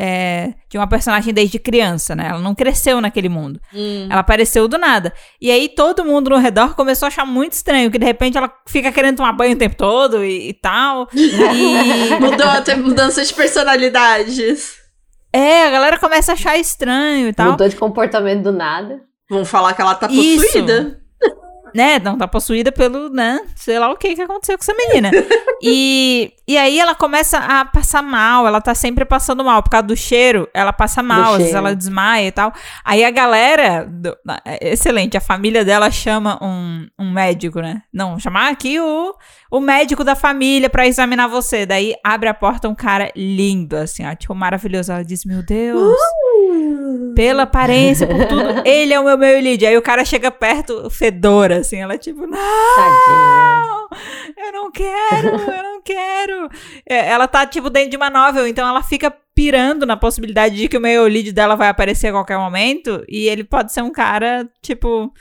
[0.00, 2.28] é, de uma personagem desde criança, né?
[2.30, 3.60] Ela não cresceu naquele mundo.
[3.74, 4.06] hum.
[4.08, 5.12] Ela apareceu do nada.
[5.40, 8.52] E aí todo mundo no redor começou a achar muito estranho, que de repente ela
[8.66, 11.08] fica querendo tomar banho o tempo todo e, e tal.
[11.14, 14.76] E Mudou até mudança de personalidades.
[15.32, 17.52] é, a galera começa a achar estranho e tal.
[17.52, 19.00] Mudou de comportamento do nada.
[19.28, 20.64] Vão falar que ela tá Isso.
[21.74, 25.10] Né, não tá possuída pelo, né, sei lá o que que aconteceu com essa menina.
[25.62, 29.86] e, e aí ela começa a passar mal, ela tá sempre passando mal, por causa
[29.86, 32.52] do cheiro, ela passa mal, às vezes ela desmaia e tal.
[32.84, 38.18] Aí a galera, do- é excelente, a família dela chama um, um médico, né, não,
[38.18, 39.14] chamar aqui o,
[39.50, 41.66] o médico da família pra examinar você.
[41.66, 44.92] Daí abre a porta um cara lindo, assim, ó, tipo, maravilhoso.
[44.92, 45.96] Ela diz, meu Deus...
[47.18, 49.66] Pela aparência, por tudo, ele é o meu meio lead.
[49.66, 51.78] Aí o cara chega perto, fedora, assim.
[51.78, 52.38] Ela é tipo, não,
[52.76, 53.66] Tadinha.
[54.36, 56.48] eu não quero, eu não quero.
[56.88, 60.68] É, ela tá, tipo, dentro de uma novel, então ela fica pirando na possibilidade de
[60.68, 63.04] que o meio lead dela vai aparecer a qualquer momento.
[63.08, 65.12] E ele pode ser um cara, tipo,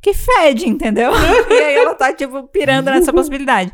[0.00, 1.10] que fede, entendeu?
[1.50, 3.72] e aí ela tá, tipo, pirando nessa possibilidade.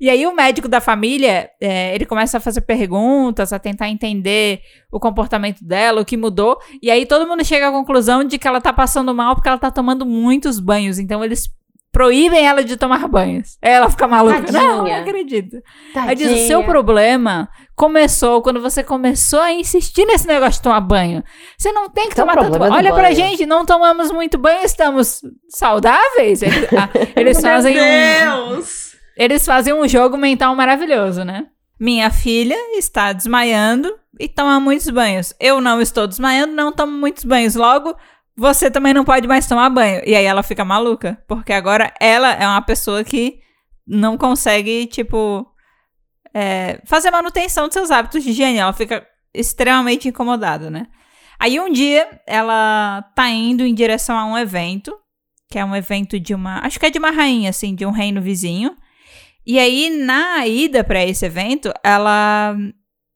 [0.00, 4.60] E aí o médico da família, é, ele começa a fazer perguntas, a tentar entender
[4.90, 6.58] o comportamento dela, o que mudou.
[6.82, 9.58] E aí todo mundo chega à conclusão de que ela tá passando mal porque ela
[9.58, 10.98] tá tomando muitos banhos.
[10.98, 11.48] Então eles
[11.92, 13.58] proíbem ela de tomar banhos.
[13.60, 14.42] Ela fica maluca.
[14.42, 14.62] Tadinha.
[14.62, 15.62] Não, não acredito.
[15.94, 16.46] Aí diz, o Tadinha.
[16.46, 21.22] seu problema começou quando você começou a insistir nesse negócio de tomar banho.
[21.56, 22.72] Você não tem que Seu tomar tanto banho.
[22.72, 23.14] Olha pra banho.
[23.16, 26.42] gente, não tomamos muito banho, estamos saudáveis.
[26.42, 28.48] Eles, ah, eles fazem Meu um...
[28.50, 28.92] Deus!
[29.16, 31.46] Eles fazem um jogo mental maravilhoso, né?
[31.78, 35.34] Minha filha está desmaiando e toma muitos banhos.
[35.40, 37.54] Eu não estou desmaiando, não tomo muitos banhos.
[37.54, 37.96] Logo,
[38.36, 40.00] você também não pode mais tomar banho.
[40.06, 43.40] E aí ela fica maluca, porque agora ela é uma pessoa que
[43.86, 45.46] não consegue, tipo,
[46.34, 48.58] é, fazer manutenção dos seus hábitos de higiene.
[48.58, 50.86] Ela fica extremamente incomodada, né?
[51.38, 54.96] Aí um dia ela tá indo em direção a um evento
[55.50, 56.64] que é um evento de uma.
[56.64, 58.74] Acho que é de uma rainha, assim, de um reino vizinho.
[59.46, 62.56] E aí, na ida pra esse evento, ela.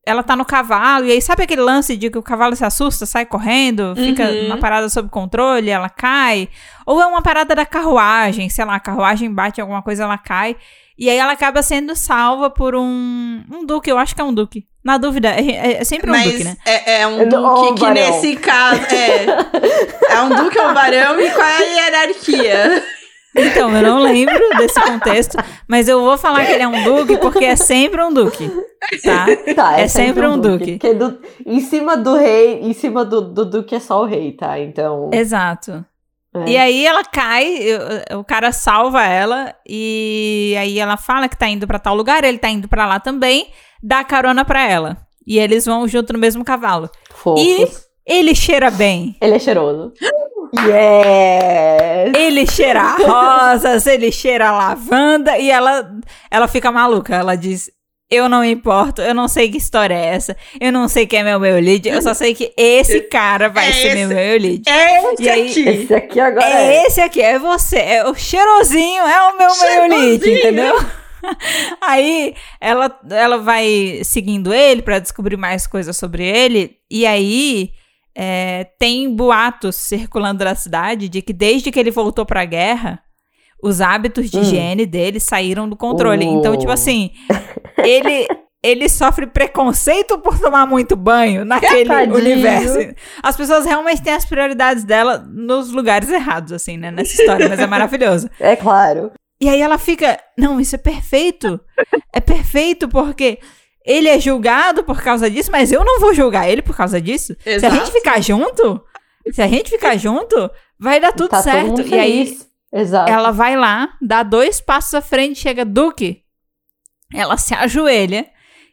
[0.09, 3.05] Ela tá no cavalo, e aí sabe aquele lance de que o cavalo se assusta,
[3.07, 4.47] sai correndo, fica Uhum.
[4.47, 6.49] uma parada sob controle, ela cai?
[6.87, 10.55] Ou é uma parada da carruagem, sei lá, a carruagem bate alguma coisa, ela cai.
[10.99, 14.33] E aí ela acaba sendo salva por um, um duque, eu acho que é um
[14.33, 14.65] duque.
[14.85, 16.57] Na dúvida, é, é sempre um Mas duque, né?
[16.65, 17.95] é, é um É duque que varão.
[17.95, 18.81] nesse caso.
[18.95, 19.27] É,
[20.15, 22.85] é um duque ou um barão e qual é a hierarquia?
[23.39, 25.37] Então, eu não lembro desse contexto,
[25.69, 28.49] mas eu vou falar que ele é um duque porque é sempre um duque,
[29.05, 29.27] tá?
[29.55, 30.79] Tá, É sempre um duque.
[30.79, 34.33] Porque do- em cima do rei, em cima do, do duque é só o rei,
[34.33, 34.59] tá?
[34.59, 35.11] Então.
[35.13, 35.85] Exato.
[36.43, 36.49] É.
[36.49, 37.59] E aí ela cai,
[38.15, 42.39] o- cara salva ela e aí ela fala que tá indo pra tal lugar, ele
[42.39, 43.49] tá indo pra lá também,
[43.83, 44.97] dá carona pra ela.
[45.27, 46.89] E eles vão junto no mesmo cavalo.
[47.13, 47.87] Fofos.
[48.07, 49.17] Ele cheira bem.
[49.21, 49.93] Ele é cheiroso.
[50.57, 52.13] Yes!
[52.15, 55.91] Ele cheira rosas, ele cheira lavanda e ela,
[56.31, 57.15] ela fica maluca.
[57.17, 57.71] Ela diz:
[58.09, 61.23] Eu não importo, eu não sei que história é essa, eu não sei quem é
[61.25, 64.15] meu meu lead, eu só sei que esse cara vai É ser meu esse.
[64.15, 64.63] meu lead.
[64.69, 65.69] É esse E aí- aqui.
[65.69, 66.87] Esse aqui agora É é.
[66.87, 70.75] esse aqui, é você, é o cheirosinho, é o meu meu lead, entendeu?
[71.81, 77.71] Aí ela, ela vai seguindo ele pra descobrir mais coisas sobre ele, e aí
[78.15, 83.01] é, tem boatos circulando na cidade de que desde que ele voltou pra guerra,
[83.61, 84.43] os hábitos de Hum.
[84.43, 86.25] higiene dele saíram do controle.
[86.27, 86.39] Oh.
[86.39, 87.11] Então, tipo assim,
[87.79, 88.27] ele.
[88.63, 92.17] Ele sofre preconceito por tomar muito banho naquele Tadinho.
[92.17, 92.79] universo.
[93.23, 96.91] As pessoas realmente têm as prioridades dela nos lugares errados, assim, né?
[96.91, 98.29] Nessa história, mas é maravilhoso.
[98.41, 99.13] É claro.
[99.41, 101.61] E aí ela fica, não, isso é perfeito.
[102.13, 103.39] É perfeito porque
[103.85, 107.37] ele é julgado por causa disso, mas eu não vou julgar ele por causa disso.
[107.45, 107.75] Se a Exato.
[107.77, 108.83] gente ficar junto,
[109.31, 111.83] se a gente ficar junto, vai dar tudo tá certo.
[111.83, 112.37] E aí.
[112.73, 113.13] Exato.
[113.13, 116.26] ela vai lá, dá dois passos à frente, chega Duque.
[117.15, 118.27] Ela se ajoelha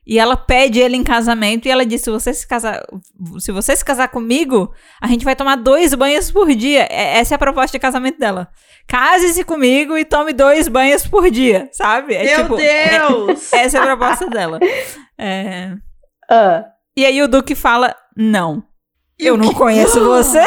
[0.05, 2.81] e ela pede ele em casamento e ela diz: se você se casar,
[3.39, 6.87] se você se casar comigo, a gente vai tomar dois banhos por dia.
[6.89, 8.49] É- Essa é a proposta de casamento dela.
[8.87, 12.15] Case-se comigo e tome dois banhos por dia, sabe?
[12.15, 13.51] É Meu tipo, Deus!
[13.53, 14.59] essa é a proposta dela.
[15.17, 15.71] É,
[16.29, 16.65] Ah.
[16.97, 18.63] E aí o Duque fala: não.
[19.17, 20.39] Eu não conheço você,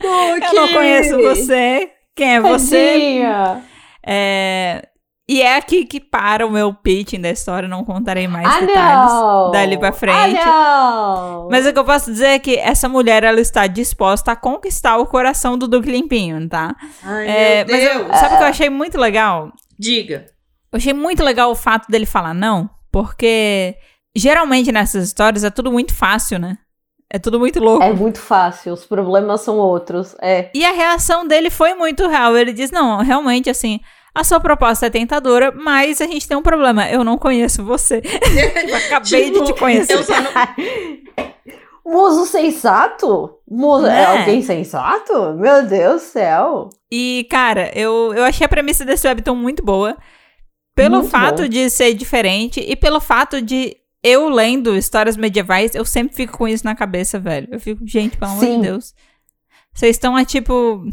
[0.00, 1.90] eu não conheço você.
[2.16, 2.92] Quem é você?
[2.92, 3.62] Tadinha.
[4.04, 4.88] É,
[5.28, 9.12] E é aqui que para o meu pitching da história, não contarei mais Ah, detalhes
[9.12, 9.50] não.
[9.50, 10.38] dali pra frente.
[10.40, 11.46] Ah.
[11.50, 14.98] Mas o que eu posso dizer é que essa mulher, ela está disposta a conquistar
[14.98, 16.76] o coração do Duque Limpinho, tá?
[17.02, 18.18] Ai, É, meu mas eu- Deus.
[18.18, 19.50] sabe o que eu achei muito legal?
[19.76, 20.26] Diga.
[20.72, 23.74] Eu achei muito legal o fato dele falar não, porque
[24.14, 26.56] geralmente nessas histórias é tudo muito fácil, né?
[27.12, 27.82] É tudo muito louco.
[27.84, 30.16] É muito fácil, os problemas são outros.
[30.20, 30.50] É.
[30.54, 32.36] E a reação dele foi muito real.
[32.36, 33.78] Ele diz: Não, realmente, assim,
[34.18, 36.88] a sua proposta é tentadora, mas a gente tem um problema.
[36.88, 38.00] Eu não conheço você.
[38.68, 39.92] Eu acabei de Tipo, te conhecer.
[39.92, 40.30] Eu só não...
[41.84, 43.38] Muso sensato?
[43.48, 44.04] Muso é Né?
[44.06, 45.34] alguém sensato?
[45.34, 46.68] Meu Deus do céu.
[46.90, 49.96] E, cara, eu, eu achei a premissa desse webtoon muito boa.
[50.74, 51.48] Pelo Muito fato bom.
[51.48, 56.46] de ser diferente e pelo fato de eu lendo histórias medievais, eu sempre fico com
[56.46, 57.48] isso na cabeça, velho.
[57.50, 58.56] Eu fico, gente, pelo amor Sim.
[58.56, 58.94] de Deus.
[59.72, 60.84] Vocês estão, é tipo.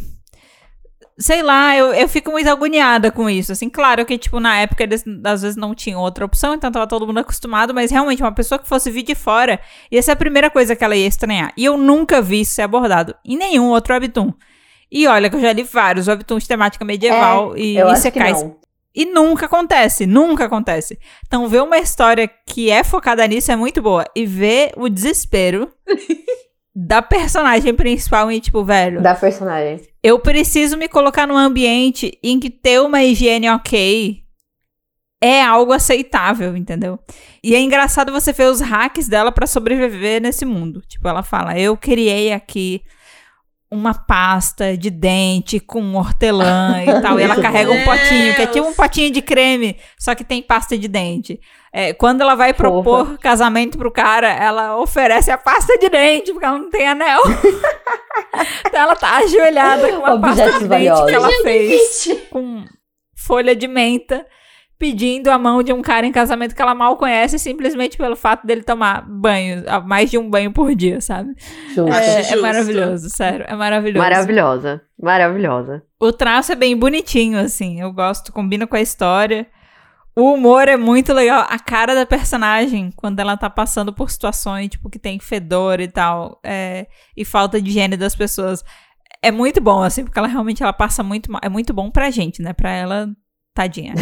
[1.18, 3.52] Sei lá, eu, eu fico muito agoniada com isso.
[3.52, 6.88] Assim, claro que, tipo, na época eles às vezes não tinham outra opção, então tava
[6.88, 9.60] todo mundo acostumado, mas realmente, uma pessoa que fosse vir de fora,
[9.92, 11.54] ia ser a primeira coisa que ela ia estranhar.
[11.56, 14.34] E eu nunca vi isso ser abordado em nenhum outro webtoon.
[14.92, 18.42] E olha que eu já li vários webtoons de temática medieval e acho que isekais.
[18.44, 18.64] não.
[18.96, 21.00] E nunca acontece, nunca acontece.
[21.26, 24.06] Então, ver uma história que é focada nisso é muito boa.
[24.16, 25.72] E ver o desespero
[26.76, 29.82] da personagem principal e, tipo, velho, Da personagem.
[30.02, 34.24] eu preciso me colocar num ambiente em que ter uma higiene ok
[35.22, 37.00] é algo aceitável, entendeu?
[37.44, 40.82] E é engraçado você ver os hacks dela pra sobreviver nesse mundo.
[40.88, 42.82] Tipo, ela fala: Eu criei aqui
[43.74, 47.20] uma pasta de dente com hortelã e tal.
[47.20, 50.42] E ela carrega um potinho, que é tipo um potinho de creme, só que tem
[50.42, 51.40] pasta de dente.
[51.72, 56.46] É, quando ela vai propor casamento pro cara, ela oferece a pasta de dente, porque
[56.46, 57.22] ela não tem anel.
[58.68, 62.64] então ela tá ajoelhada com a pasta de dente que ela fez com
[63.16, 64.26] folha de menta,
[64.84, 68.46] pedindo a mão de um cara em casamento que ela mal conhece, simplesmente pelo fato
[68.46, 71.34] dele tomar banho, mais de um banho por dia, sabe?
[71.78, 74.04] É, é maravilhoso, sério, é maravilhoso.
[74.04, 74.82] Maravilhosa.
[75.02, 75.84] Maravilhosa.
[75.98, 77.80] O traço é bem bonitinho, assim.
[77.80, 79.48] Eu gosto, combina com a história.
[80.18, 81.48] O humor é muito legal.
[81.50, 85.88] A cara da personagem, quando ela tá passando por situações, tipo, que tem fedor e
[85.88, 88.66] tal, é, e falta de higiene das pessoas.
[89.22, 91.40] é muito bom, assim, porque ela realmente ela passa muito mal.
[91.42, 92.52] É muito bom pra gente, né?
[92.52, 93.08] Pra ela,
[93.54, 93.94] tadinha.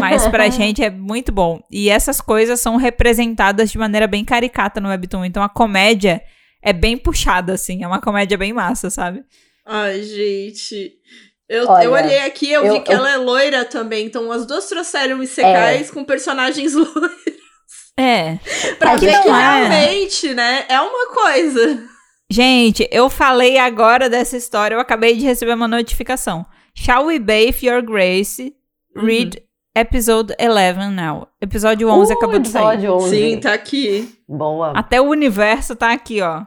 [0.00, 1.60] Mas pra gente é muito bom.
[1.70, 5.24] E essas coisas são representadas de maneira bem caricata no Webtoon.
[5.24, 6.22] Então a comédia
[6.62, 7.82] é bem puxada, assim.
[7.82, 9.22] É uma comédia bem massa, sabe?
[9.66, 10.92] Ai, gente.
[11.48, 14.06] Eu, Olha, eu olhei aqui eu, eu- vi que eu- ela é loira também.
[14.06, 17.10] Então as duas trouxeram Isekais com personagens loiros.
[17.98, 18.38] É.
[18.78, 19.68] Pra A ver que não é.
[19.68, 20.64] realmente, né?
[20.68, 21.82] É uma coisa.
[22.30, 26.46] Gente, eu falei agora dessa história, eu acabei de receber uma notificação.
[26.74, 28.54] Shall we bathe your grace?
[28.96, 29.42] Read
[29.74, 31.28] episode 11 now.
[31.40, 32.62] Episódio 11 Uh, acabou de sair.
[32.62, 33.10] episódio 11.
[33.10, 34.20] Sim, tá aqui.
[34.28, 34.72] Boa.
[34.72, 36.44] Até o universo tá aqui, ó.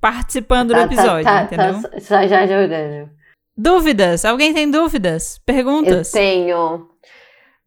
[0.00, 1.82] Participando do Tá- tá- episódio, tá- entendeu?
[1.82, 3.10] tá já já jogando.
[3.56, 4.24] Dúvidas?
[4.24, 5.36] Alguém tem dúvidas?
[5.36, 6.10] Eu Perguntas?
[6.10, 6.88] tenho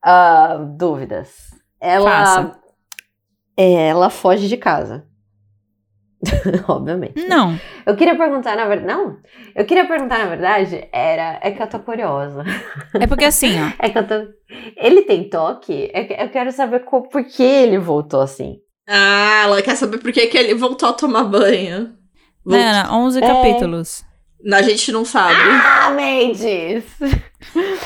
[0.04, 1.52] ah, dúvidas.
[1.80, 2.60] Ela, Faça.
[3.58, 5.06] ela foge de casa.
[6.68, 7.28] Obviamente.
[7.28, 7.60] Não.
[7.86, 8.88] Eu queria perguntar, na verdade.
[8.94, 9.18] Não.
[9.56, 11.40] Eu queria perguntar, na verdade, era.
[11.42, 12.44] É que eu tô curiosa.
[12.94, 13.72] É porque assim, ó.
[13.80, 14.16] É que eu tô.
[14.78, 15.90] Ele tem toque?
[15.90, 18.58] Que Eu quero saber qual, por que ele voltou assim.
[18.88, 21.94] Ah, ela quer saber por que, que ele voltou a tomar banho.
[22.46, 23.28] Não, não, 11 É.
[23.28, 24.04] capítulos.
[24.54, 25.34] A gente não sabe.
[25.42, 26.84] Ah, Mendes!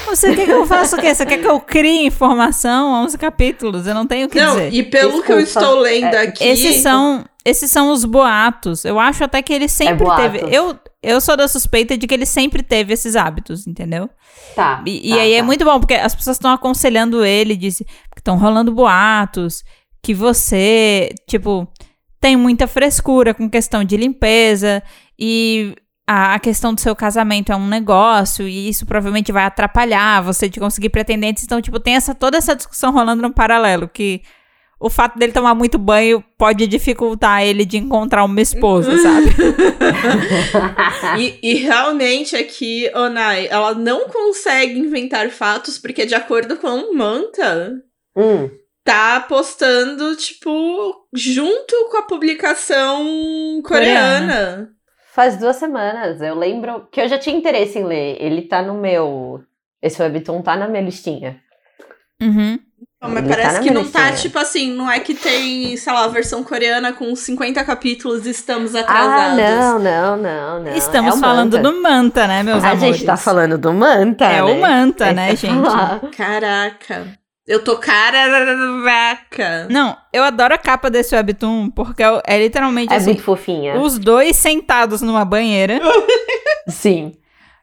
[0.08, 1.14] Você quer que eu faça o quê?
[1.16, 2.92] Você quer que eu crie informação?
[3.04, 3.88] 11 capítulos.
[3.88, 4.74] Eu não tenho o que não, dizer.
[4.74, 5.66] e pelo que eu Desculpa.
[5.68, 6.44] estou lendo É, aqui.
[6.44, 8.86] Esses são, esses são os boatos.
[8.86, 10.24] Eu acho até que ele sempre boatos.
[10.24, 10.56] teve.
[10.56, 14.10] Eu, eu sou da suspeita de que ele sempre teve esses hábitos, entendeu?
[14.56, 14.84] Tá.
[14.86, 15.46] E, e tá, aí é tá.
[15.46, 19.64] muito bom, porque as pessoas estão aconselhando ele, disse que estão rolando boatos,
[20.02, 21.68] que você, tipo,
[22.20, 24.84] tem muita frescura com questão de limpeza
[25.18, 25.76] e
[26.08, 30.50] a, a questão do seu casamento é um negócio e isso provavelmente vai atrapalhar você
[30.50, 31.44] de conseguir pretendentes.
[31.44, 34.22] Então, tipo, tem essa, toda essa discussão rolando no paralelo, que
[34.80, 39.28] o fato dele tomar muito banho pode dificultar ele de encontrar uma esposa, sabe?
[41.18, 46.94] E, e realmente aqui, Onai, ela não consegue inventar fatos, porque de acordo com o
[46.96, 47.74] Manta,
[48.16, 48.50] Hum,
[48.84, 50.50] tá postando, tipo,
[51.14, 54.70] junto com a publicação coreana.
[55.14, 56.22] faz duas semanas.
[56.22, 58.18] Eu lembro que eu já tinha interesse em ler.
[58.20, 59.42] Ele tá no meu.
[59.82, 61.40] Esse webtoon tá na minha listinha.
[62.22, 62.60] Uhum.
[63.02, 65.78] Não, mas Ele tá parece na que não tá, tipo assim, não é que tem,
[65.78, 69.38] sei lá, a versão coreana com 50 capítulos e estamos Ah, atrasados.
[69.38, 70.76] não, não, não, não.
[70.76, 71.72] Estamos É falando Manta.
[71.72, 72.98] do Manta, né, meus A amores?
[72.98, 74.26] gente tá falando do Manta.
[74.26, 74.44] É né?
[74.44, 75.64] o Manta, É né, gente?
[75.64, 76.02] falar.
[76.16, 77.08] Caraca.
[77.48, 79.68] Eu tô caraca.
[79.70, 83.80] Não, eu adoro a capa desse webtoon, porque é, é literalmente É assim, muito fofinha.
[83.80, 85.80] os dois sentados numa banheira,
[86.68, 87.14] Sim.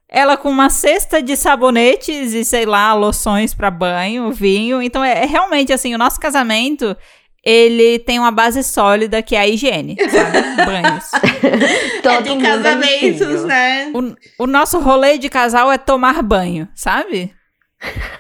[0.09, 4.81] Ela com uma cesta de sabonetes e, sei lá, loções pra banho, vinho.
[4.81, 6.97] Então, é, é realmente assim, o nosso casamento,
[7.45, 10.39] ele tem uma base sólida que é a higiene, sabe?
[10.65, 11.11] Banhos.
[12.03, 13.47] Todo é, é casamentos, limpinho.
[13.47, 13.93] né?
[14.39, 17.33] O, o nosso rolê de casal é tomar banho, sabe?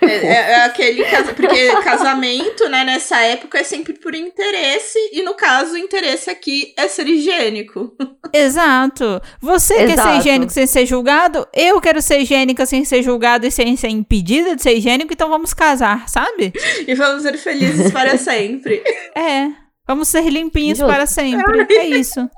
[0.03, 5.23] É, é- é aquele casa- porque casamento, né, nessa época é sempre por interesse e
[5.23, 7.97] no caso o interesse aqui é ser higiênico.
[8.33, 9.21] Exato.
[9.41, 10.19] Você quer ser Exato.
[10.19, 11.47] higiênico sem ser julgado?
[11.55, 15.29] Eu quero ser higiênica sem ser julgado e sem ser impedida de ser higiênico, então
[15.29, 16.53] vamos casar, sabe?
[16.87, 18.83] E vamos ser felizes para sempre.
[19.15, 19.49] É.
[19.89, 20.93] Vamos ser limpinhos Justo.
[20.93, 21.67] para sempre.
[21.75, 22.29] É isso.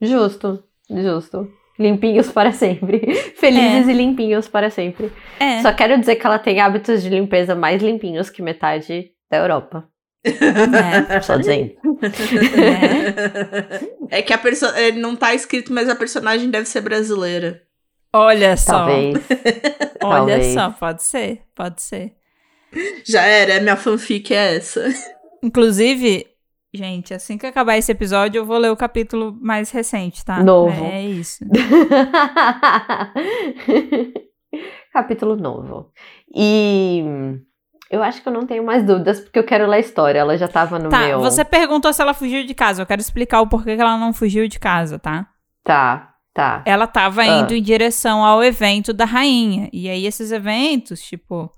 [0.00, 1.48] Justo, justo.
[1.78, 3.14] Limpinhos para sempre.
[3.36, 5.12] Felizes e limpinhos para sempre.
[5.38, 5.62] É.
[5.62, 9.88] Só quero dizer que ela tem hábitos de limpeza mais limpinhos que metade da Europa.
[10.24, 11.20] É.
[11.22, 11.72] Só dizendo.
[14.10, 17.62] É que a pessoa não tá escrito, mas a personagem deve ser brasileira.
[18.12, 18.72] Olha só.
[18.72, 19.16] Talvez.
[20.02, 20.54] Olha talvez.
[20.54, 22.14] só, pode ser, pode ser.
[23.04, 24.88] Já era, minha fanfic é essa.
[25.42, 26.26] Inclusive,
[26.78, 30.42] gente, assim que acabar esse episódio, eu vou ler o capítulo mais recente, tá?
[30.42, 30.84] Novo.
[30.84, 31.44] É isso.
[34.92, 35.90] Capítulo novo.
[36.34, 37.02] E
[37.90, 40.18] eu acho que eu não tenho mais dúvidas, porque eu quero ler a história.
[40.20, 41.20] Ela já tava no Tá, meu.
[41.20, 42.82] você perguntou se ela fugiu de casa.
[42.82, 45.28] Eu quero explicar o porquê que ela não fugiu de casa, tá?
[45.64, 46.62] Tá, tá.
[46.66, 47.26] Ela tava Ah.
[47.26, 49.68] indo em direção ao evento da rainha.
[49.72, 51.50] E aí, esses eventos, tipo.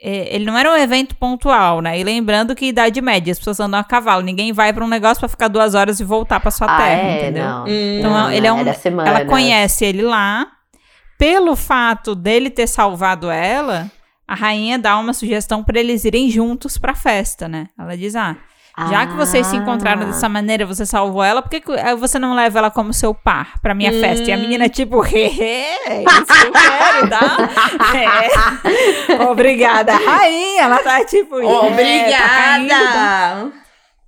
[0.00, 1.98] É, Ele não era um evento pontual, né?
[1.98, 4.22] E lembrando que Idade Média, as pessoas andam a cavalo.
[4.22, 7.02] Ninguém vai pra um negócio pra ficar duas horas e voltar pra sua ah, terra,
[7.08, 7.44] é, entendeu?
[7.44, 7.68] não.
[7.68, 9.08] Então, Não, ele é não, um- era semana.
[9.08, 10.46] Ela conhece ele lá.
[11.18, 13.90] Pelo fato dele ter salvado ela,
[14.26, 17.68] a rainha dá uma sugestão pra eles irem juntos pra festa, né?
[17.78, 18.36] Ela diz: Ah,
[18.90, 20.06] já que vocês se encontraram Ah.
[20.06, 23.60] dessa maneira, você salvou ela, por que eh, você não leva ela como seu par
[23.60, 24.00] pra minha Hum.
[24.00, 24.28] festa?
[24.28, 27.36] E a menina, tipo, é isso que eu quero, tá?
[29.14, 29.22] É.
[29.30, 30.62] Obrigada, rainha.
[30.62, 33.52] Ela tá tipo, "É, tá caindo, tá?" Obrigada!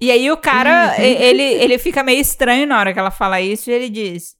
[0.00, 3.40] E aí o cara, e- ele, ele fica meio estranho na hora que ela fala
[3.40, 4.34] isso e ele diz: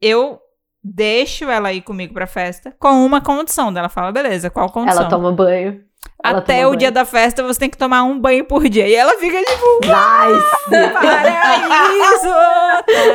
[0.00, 0.38] Eu
[0.82, 3.72] deixo ela ir comigo pra festa com uma condição.
[3.72, 5.00] Dela fala, beleza, qual condição?
[5.00, 5.80] Ela toma banho.
[6.24, 6.94] Ela Até o dia banho.
[6.94, 8.88] da festa você tem que tomar um banho por dia.
[8.88, 10.64] E ela fica tipo, Nice!
[10.94, 12.34] Paraíso!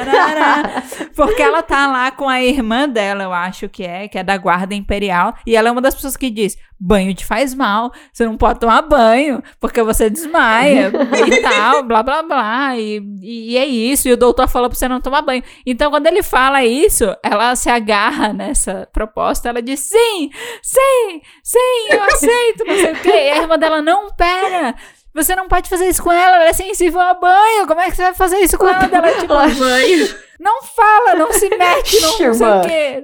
[0.05, 0.83] Tarará.
[1.15, 4.37] Porque ela tá lá com a irmã dela, eu acho que é, que é da
[4.37, 5.33] guarda imperial.
[5.43, 8.59] E ela é uma das pessoas que diz: banho te faz mal, você não pode
[8.59, 10.91] tomar banho, porque você desmaia
[11.27, 12.77] e tal, blá blá blá.
[12.77, 14.07] E, e é isso.
[14.07, 15.43] E o doutor falou pra você não tomar banho.
[15.65, 20.29] Então, quando ele fala isso, ela se agarra nessa proposta, ela diz: sim,
[20.61, 23.09] sim, sim, eu aceito, não sei quê.
[23.09, 24.75] E a irmã dela, não, pera.
[25.13, 27.67] Você não pode fazer isso com ela, ela é sensível a banho.
[27.67, 28.85] Como é que você vai fazer isso com ela?
[28.85, 30.15] Ela, tipo, Banho.
[30.39, 33.03] não fala, não se mete, não, não sei o quê.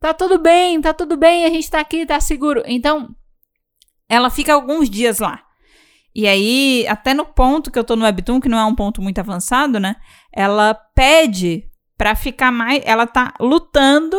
[0.00, 2.62] Tá tudo bem, tá tudo bem, a gente tá aqui, tá seguro.
[2.66, 3.08] Então,
[4.08, 5.40] ela fica alguns dias lá.
[6.14, 9.02] E aí, até no ponto que eu tô no Webtoon, que não é um ponto
[9.02, 9.96] muito avançado, né?
[10.32, 11.64] Ela pede
[11.96, 12.82] pra ficar mais.
[12.84, 14.18] Ela tá lutando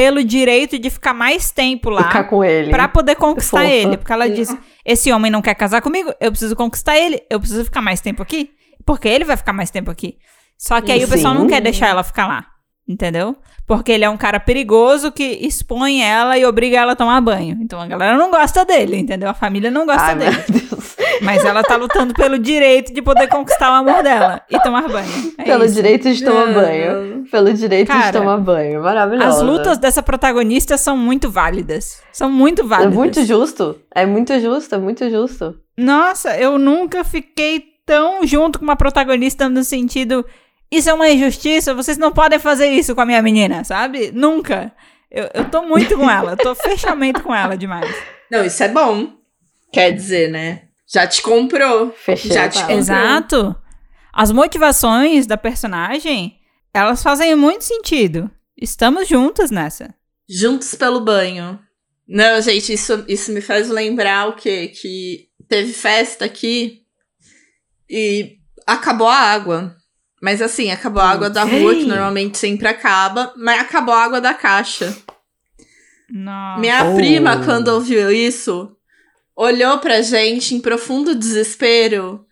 [0.00, 2.04] pelo direito de ficar mais tempo lá.
[2.04, 2.70] Ficar com ele.
[2.70, 3.70] Pra poder conquistar Fofa.
[3.70, 3.98] ele.
[3.98, 7.64] Porque ela diz: esse homem não quer casar comigo, eu preciso conquistar ele, eu preciso
[7.64, 8.50] ficar mais tempo aqui.
[8.86, 10.16] Porque ele vai ficar mais tempo aqui.
[10.56, 11.48] Só que aí o pessoal não Sim.
[11.48, 12.46] quer deixar ela ficar lá.
[12.90, 13.36] Entendeu?
[13.68, 17.56] Porque ele é um cara perigoso que expõe ela e obriga ela a tomar banho.
[17.60, 19.28] Então a galera não gosta dele, entendeu?
[19.28, 20.44] A família não gosta Ai, meu dele.
[20.48, 20.96] Deus.
[21.22, 25.32] Mas ela tá lutando pelo direito de poder conquistar o amor dela e tomar banho.
[25.38, 25.74] É Pelo isso.
[25.74, 27.24] direito de tomar banho.
[27.30, 28.82] Pelo direito Cara, de tomar banho.
[28.82, 29.28] Maravilhoso.
[29.28, 32.02] As lutas dessa protagonista são muito válidas.
[32.12, 32.94] São muito É válidas.
[32.94, 33.76] muito justo.
[33.94, 35.56] É muito justo, é muito justo.
[35.78, 40.24] Nossa, eu nunca fiquei tão junto com uma protagonista no sentido.
[40.70, 44.12] Isso é uma injustiça, vocês não podem fazer isso com a minha menina, sabe?
[44.12, 44.72] Nunca.
[45.10, 47.92] Eu, eu tô muito com ela, eu tô fechamento com ela demais.
[48.30, 49.12] Não, isso é bom.
[49.72, 50.62] Quer dizer, né?
[50.86, 51.92] Já te comprou.
[51.92, 52.32] Fechei.
[52.32, 52.62] Já com te.
[52.62, 52.70] Uhum.
[52.70, 53.56] Exato.
[54.12, 56.38] As motivações da personagem,
[56.72, 58.30] elas fazem muito sentido.
[58.56, 59.94] Estamos juntas nessa.
[60.28, 61.58] Juntos pelo banho.
[62.06, 64.68] Não, gente, isso, isso me faz lembrar o quê?
[64.68, 66.82] Que teve festa aqui
[67.88, 69.76] e acabou a água.
[70.20, 74.20] Mas assim, acabou a água da rua, que normalmente sempre acaba, mas acabou a água
[74.20, 74.94] da caixa.
[76.10, 76.60] Nossa.
[76.60, 76.96] Minha Oh.
[76.96, 78.74] prima, quando ouviu isso,
[79.36, 82.26] olhou pra gente em profundo desespero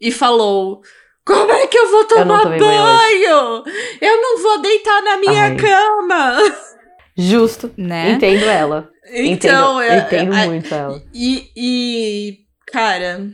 [0.00, 0.82] e falou:
[1.24, 3.64] Como é que eu vou Eu tomar tomei banho banho?
[4.00, 5.56] Eu não vou deitar na minha Ai.
[5.56, 6.36] cama.
[7.16, 7.70] Justo.
[7.76, 8.12] Né?
[8.12, 8.90] Entendo ela.
[9.12, 11.02] Então, entendo, eu, entendo eu- muito ela.
[11.12, 12.38] E, e,
[12.72, 13.28] cara,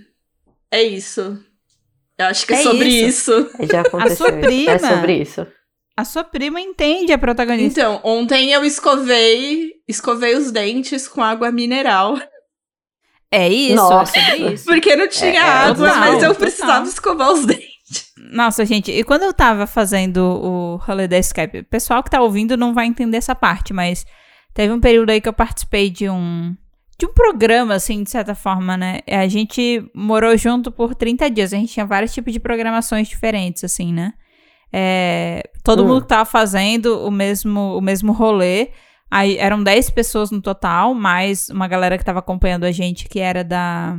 [0.70, 1.38] é isso.
[2.18, 3.32] Eu acho que é, É sobre isso.
[3.32, 3.66] isso.
[3.70, 4.16] Já aconteceu.
[4.16, 4.40] sua isso.
[4.40, 5.46] prima- É sobre isso.
[5.96, 7.80] A sua prima entende a protagonista.
[7.80, 12.18] Então, ontem eu escovei, escovei os dentes com água mineral.
[13.30, 14.16] é isso, Nossa.
[14.18, 14.64] é sobre isso.
[14.66, 16.34] Porque não tinha É, é, água, total, mas eu total.
[16.36, 17.66] precisava escovar os dentes.
[18.32, 22.20] Nossa, gente, e quando eu tava fazendo o rolê da Skype, o pessoal que tá
[22.20, 24.04] ouvindo não vai entender essa parte, mas
[24.52, 26.54] teve um período aí que eu participei de um
[26.98, 29.00] de um programa, assim, de certa forma, né?
[29.06, 33.62] A gente morou junto por 30 dias, a gente tinha vários tipos de programações diferentes,
[33.64, 34.14] assim, né?
[34.72, 35.88] É, todo Hum.
[35.88, 38.70] mundo que tava fazendo o mesmo, o mesmo rolê.
[39.10, 43.20] Aí eram 10 pessoas no total, mais uma galera que tava acompanhando a gente que
[43.20, 43.98] era da,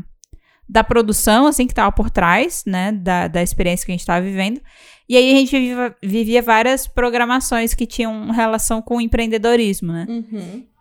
[0.67, 4.21] da produção, assim, que tava por trás, né, da, da experiência que a gente tava
[4.25, 4.59] vivendo.
[5.07, 10.05] E aí a gente vivia, vivia várias programações que tinham relação com o empreendedorismo, né?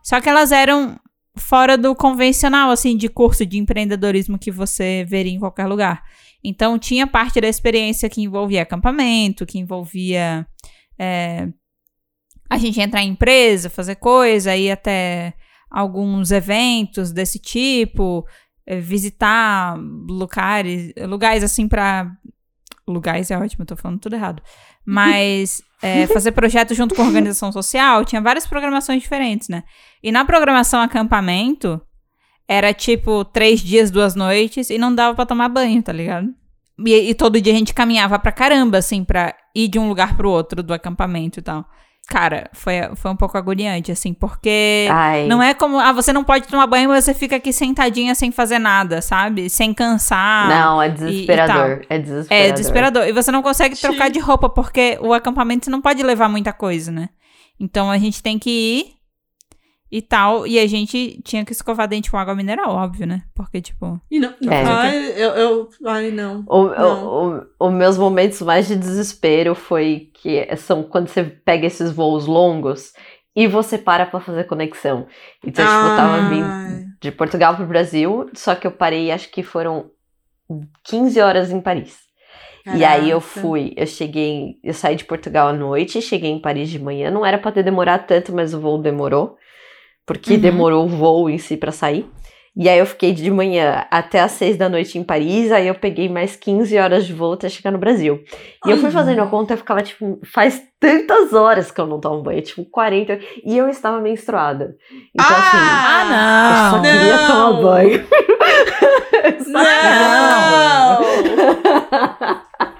[0.03, 0.99] Só que elas eram
[1.37, 6.03] fora do convencional, assim, de curso de empreendedorismo que você veria em qualquer lugar.
[6.43, 10.47] Então, tinha parte da experiência que envolvia acampamento, que envolvia
[10.97, 11.47] é,
[12.49, 15.33] a gente entrar em empresa, fazer coisa, ir até
[15.69, 18.25] alguns eventos desse tipo,
[18.65, 22.11] é, visitar lugares, lugares assim para
[22.87, 24.41] lugares é ótimo, eu tô falando tudo errado.
[24.85, 29.63] Mas é, fazer projeto junto com organização social, tinha várias programações diferentes, né?
[30.03, 31.81] E na programação acampamento,
[32.47, 36.29] era tipo três dias, duas noites, e não dava pra tomar banho, tá ligado?
[36.85, 40.15] E, e todo dia a gente caminhava pra caramba, assim, pra ir de um lugar
[40.15, 41.65] pro outro do acampamento e tal.
[42.07, 45.27] Cara, foi, foi um pouco agoniante, assim, porque Ai.
[45.27, 48.31] não é como, ah, você não pode tomar banho, mas você fica aqui sentadinha sem
[48.31, 49.49] fazer nada, sabe?
[49.49, 50.47] Sem cansar.
[50.47, 51.81] Não, é e desesperador.
[51.89, 52.47] É desesperador.
[52.47, 53.03] É desesperador.
[53.07, 56.53] E você não consegue trocar de roupa, porque o acampamento você não pode levar muita
[56.53, 57.09] coisa, né?
[57.59, 58.96] Então a gente tem que ir
[59.91, 60.45] e tal.
[60.47, 63.23] E a gente tinha que escovar dente com água mineral, óbvio, né?
[63.35, 63.99] Porque, tipo.
[64.11, 64.63] E não, É.
[64.63, 66.43] ai, eu, eu, ai, não.
[66.47, 67.05] O, Não.
[67.05, 71.91] o, o- os meus momentos mais de desespero foi que são quando você pega esses
[71.91, 72.91] voos longos
[73.35, 75.07] e você para pra fazer conexão.
[75.45, 76.29] Então, tipo, eu tava Ai.
[76.29, 79.91] vindo de Portugal pro Brasil, só que eu parei, acho que foram
[80.85, 81.97] 15 horas em Paris.
[82.75, 83.39] E aí eu Caraca.
[83.41, 87.09] fui, eu cheguei, eu saí de Portugal à noite, cheguei em Paris de manhã.
[87.09, 89.37] Não era pra ter demorado tanto, mas o voo demorou.
[90.07, 90.39] Porque Uhum.
[90.39, 92.09] demorou o voo em si pra sair.
[92.59, 95.75] E aí eu fiquei de manhã até às seis da noite em Paris, aí eu
[95.75, 98.19] peguei mais 15 horas de voo até chegar no Brasil.
[98.65, 101.99] E eu fui fazendo a conta, eu ficava tipo, faz tantas horas que eu não
[101.99, 104.75] tomo banho, tipo 40, e eu estava menstruada.
[105.13, 106.81] Então assim, Ah, eu só não!
[106.81, 107.27] queria não!
[107.27, 108.07] tomar banho.
[109.47, 110.99] Não!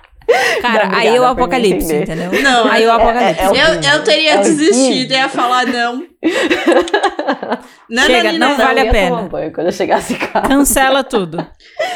[0.61, 2.31] Cara, não, aí é o apocalipse, entendeu?
[2.41, 3.41] Não, aí é o apocalipse.
[3.41, 6.03] É, é, é eu, eu teria é desistido, ia falar não.
[7.89, 9.29] não, Chega, não, não, não, vale a pena.
[9.29, 10.47] Quando eu chegasse em casa.
[10.47, 11.45] Cancela tudo.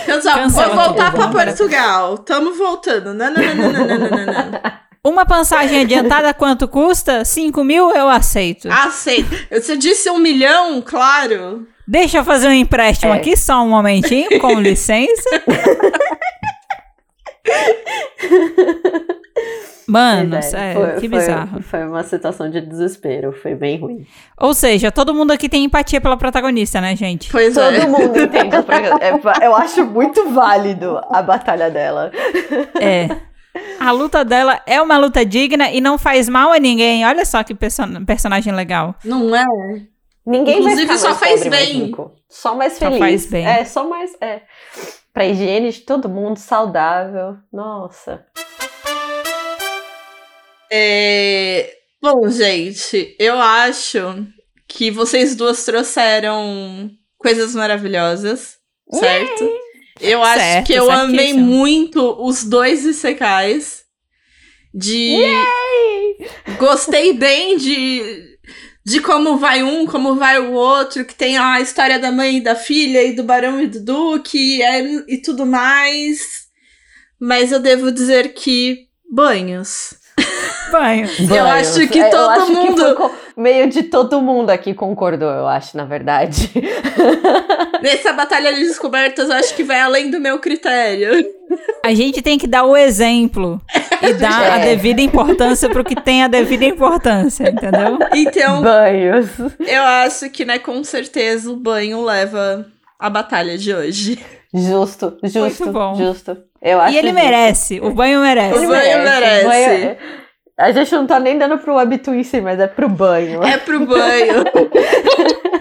[0.06, 0.40] Cancela.
[0.40, 2.18] Cancela Vou voltar para Portugal.
[2.20, 3.14] Tamo voltando.
[3.14, 4.82] Não, não, não, não, não, não, não.
[5.04, 7.26] Uma passagem adiantada quanto custa?
[7.26, 8.70] 5 mil eu aceito.
[8.72, 9.36] Aceito.
[9.52, 11.68] Você disse um milhão, claro.
[11.88, 13.18] Deixa eu fazer um empréstimo é.
[13.18, 15.44] aqui, só um momentinho, com licença.
[19.88, 21.62] Mano, é, sério, foi- que foi- bizarro.
[21.64, 24.06] Foi uma situação de desespero, foi bem ruim.
[24.40, 27.30] Ou seja, todo mundo aqui tem empatia pela protagonista, né, gente?
[27.30, 27.88] Pois Todo é.
[27.88, 28.56] mundo entende.
[29.02, 32.10] é eu acho muito válido a batalha dela.
[32.80, 33.10] É.
[33.80, 37.06] A luta dela é uma luta digna e não faz mal a ninguém.
[37.06, 38.96] Olha só que perso- personagem legal.
[39.04, 39.44] Não é?
[40.26, 41.74] Ninguém Inclusive, vai ficar só mais faz bem.
[41.86, 42.12] rico.
[42.30, 43.00] Só mais Só feliz.
[43.00, 43.46] faz bem.
[43.46, 44.12] É, só mais.
[44.22, 44.42] É.
[45.14, 47.38] Pra higiene de todo mundo, saudável.
[47.52, 48.26] Nossa.
[50.72, 54.26] É, Bom, gente, eu acho
[54.68, 58.58] que vocês duas trouxeram coisas maravilhosas,
[58.92, 59.50] certo?
[60.00, 61.46] Eu acho Certo, que eu amei certíssimo.
[61.46, 63.84] muito os dois Isekais.
[64.74, 65.22] De.
[66.58, 68.31] Gostei bem de.
[68.84, 72.42] De como vai um, como vai o outro, que tem a história da mãe e
[72.42, 76.48] da filha, e do barão e do duque, e, é- e tudo mais.
[77.20, 78.88] Mas eu devo dizer que.
[79.12, 79.94] Banhos.
[80.72, 81.08] Banho.
[81.30, 83.12] Eu acho que É, todo acho que mundo- co-
[83.42, 86.52] meio de todo mundo aqui concordou, eu acho, na verdade.
[87.82, 91.26] Nessa batalha de descobertas, eu acho que vai além do meu critério.
[91.84, 93.60] A gente tem que dar o exemplo
[94.02, 94.66] e dar a É.
[94.76, 97.98] devida importância pro que tem a devida importância, entendeu?
[98.14, 99.28] Então, Banhos.
[99.60, 102.66] eu acho que, né, com certeza o banho leva
[103.00, 104.20] a batalha de hoje.
[104.54, 105.96] Justo, justo, Muito bom.
[105.96, 106.38] justo.
[106.62, 107.24] Eu acho E ele justo.
[107.24, 108.60] merece, o banho merece.
[108.66, 109.46] O banho merece.
[109.46, 109.98] o banho-
[110.62, 113.44] A gente não tá nem dando pro webtoon em si, mas é pro banho.
[113.44, 114.44] É pro banho.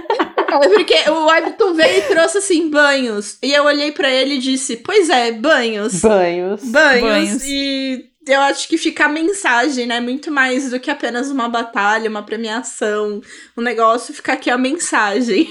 [0.52, 3.38] É porque o Webtoon veio e trouxe assim, banhos.
[3.40, 6.00] E eu olhei pra ele e disse, pois é, banhos.
[6.00, 6.64] Banhos.
[6.64, 7.02] Banhos.
[7.02, 7.44] Banhos.
[7.46, 10.00] E eu acho que fica a mensagem, né?
[10.00, 13.20] Muito mais do que apenas uma batalha, uma premiação.
[13.56, 15.48] O negócio fica aqui a mensagem.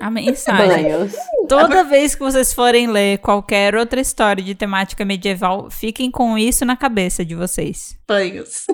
[0.00, 0.68] A mensagem.
[0.84, 1.12] Banhos.
[1.48, 6.64] Toda vez que vocês forem ler qualquer outra história de temática medieval, fiquem com isso
[6.64, 7.96] na cabeça de vocês.
[8.06, 8.66] Banhos.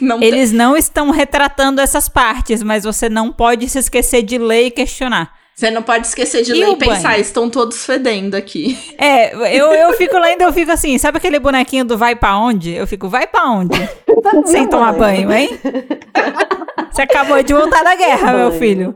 [0.00, 4.36] Não tem- Eles não estão retratando essas partes, mas você não pode se esquecer de
[4.36, 5.32] ler e questionar.
[5.56, 7.20] Você não pode esquecer de E ler e pensar, banho?
[7.20, 8.78] estão todos fedendo aqui.
[8.96, 12.72] É, eu, eu fico lendo, eu fico assim, sabe aquele bonequinho do vai pra onde?
[12.72, 13.74] Eu fico, vai pra onde?
[14.46, 15.58] Sem tomar banho, hein?
[16.92, 18.94] Você acabou de voltar da guerra, meu filho.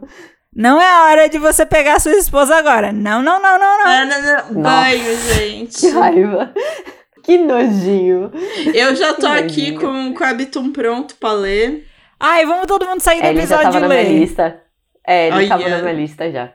[0.55, 2.93] Não é a hora de você pegar sua esposa agora.
[2.93, 4.07] Não, não, não, não, não.
[4.07, 4.63] Não, não, não.
[4.63, 5.81] Banho, gente.
[5.81, 6.53] Que raiva.
[7.23, 8.31] Que nojinho.
[8.75, 11.87] Eu já tô Que aqui com, com o Habitum pronto pra ler.
[12.21, 14.19] Ai, vamos todo mundo sair do ele já episódio tava e na minha ler.
[14.21, 14.61] lista.
[15.07, 15.49] É, ele Olha.
[15.49, 16.53] tava na minha lista já.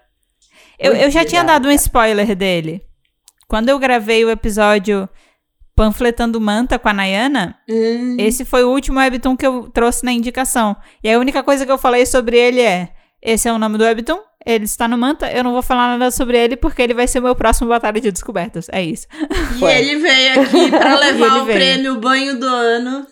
[0.79, 2.81] Eu, eu já tinha dado um spoiler dele.
[3.47, 5.09] Quando eu gravei o episódio
[5.75, 8.17] Panfletando Manta com a Nayana, Hum.
[8.19, 10.75] esse foi o último webtoon que eu trouxe na indicação.
[11.03, 12.89] E a única coisa que eu falei sobre ele é:
[13.29, 16.09] esse é o nome do webtoon, ele está no Manta, eu não vou falar nada
[16.11, 18.67] sobre ele porque ele vai ser o meu próximo Batalha de Descobertas.
[18.71, 19.05] É isso.
[19.55, 19.73] E Foi.
[19.73, 21.57] ele veio aqui pra E levar o veio.
[21.57, 23.05] prêmio Banho do Ano.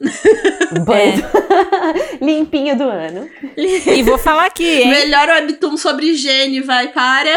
[0.85, 1.25] Banho.
[2.21, 3.29] Limpinho do ano.
[3.57, 4.89] E vou falar aqui, hein?
[4.89, 7.29] Melhor webtoon sobre higiene, vai para.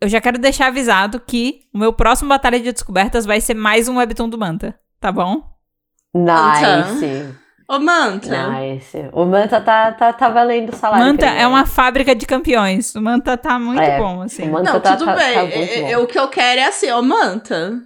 [0.00, 3.88] Eu já quero deixar avisado que o meu próximo Batalha de Descobertas vai ser mais
[3.88, 5.42] um webtoon do Manta, tá bom?
[6.14, 7.34] Nice.
[7.68, 8.48] Ô, Manta.
[8.50, 9.08] Nice.
[9.12, 11.06] O Manta tá, tá, tá valendo o salário.
[11.06, 12.94] Manta é uma fábrica de campeões.
[12.94, 14.44] O Manta tá muito É, bom, assim.
[14.48, 15.34] o Manta Não, tá, tudo tá- bem.
[15.34, 15.88] tá muito É- bom.
[15.88, 17.80] é- o que eu quero é assim, ô, Manta.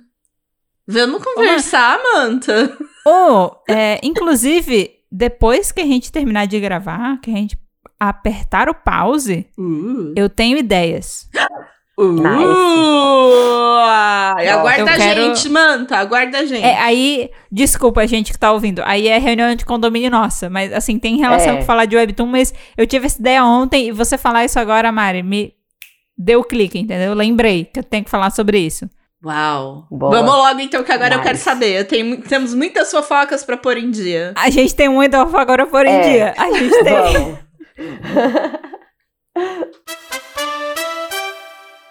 [0.89, 2.77] Vamos conversar, Manta.
[3.05, 7.59] Ou, é, inclusive, depois que a gente terminar de gravar, que a gente
[7.99, 10.13] apertar o pause, Uh.
[10.17, 11.29] eu tenho ideias.
[11.99, 15.97] Uh, ai, aguarda a quero- gente, Manta.
[15.97, 16.63] Aguarda a gente.
[16.65, 20.73] É, aí, desculpa a gente que tá ouvindo, aí é reunião de condomínio nossa, mas
[20.73, 21.57] assim, tem relação É.
[21.57, 24.93] com falar de Webtoon, mas eu tive essa ideia ontem e você falar isso agora,
[24.93, 25.55] Mari, me
[26.19, 27.11] deu clique, entendeu?
[27.11, 28.89] Eu lembrei que eu tenho que falar sobre isso.
[29.25, 29.87] Uau.
[29.91, 30.17] Boa.
[30.17, 31.45] Vamos logo então, que agora eu quero Nice.
[31.45, 31.81] saber.
[31.81, 34.33] Eu tenho, temos muitas fofocas pra pôr em dia.
[34.37, 36.01] A gente tem muita fofoca agora por em É.
[36.03, 36.35] dia.
[36.37, 37.39] A gente tem.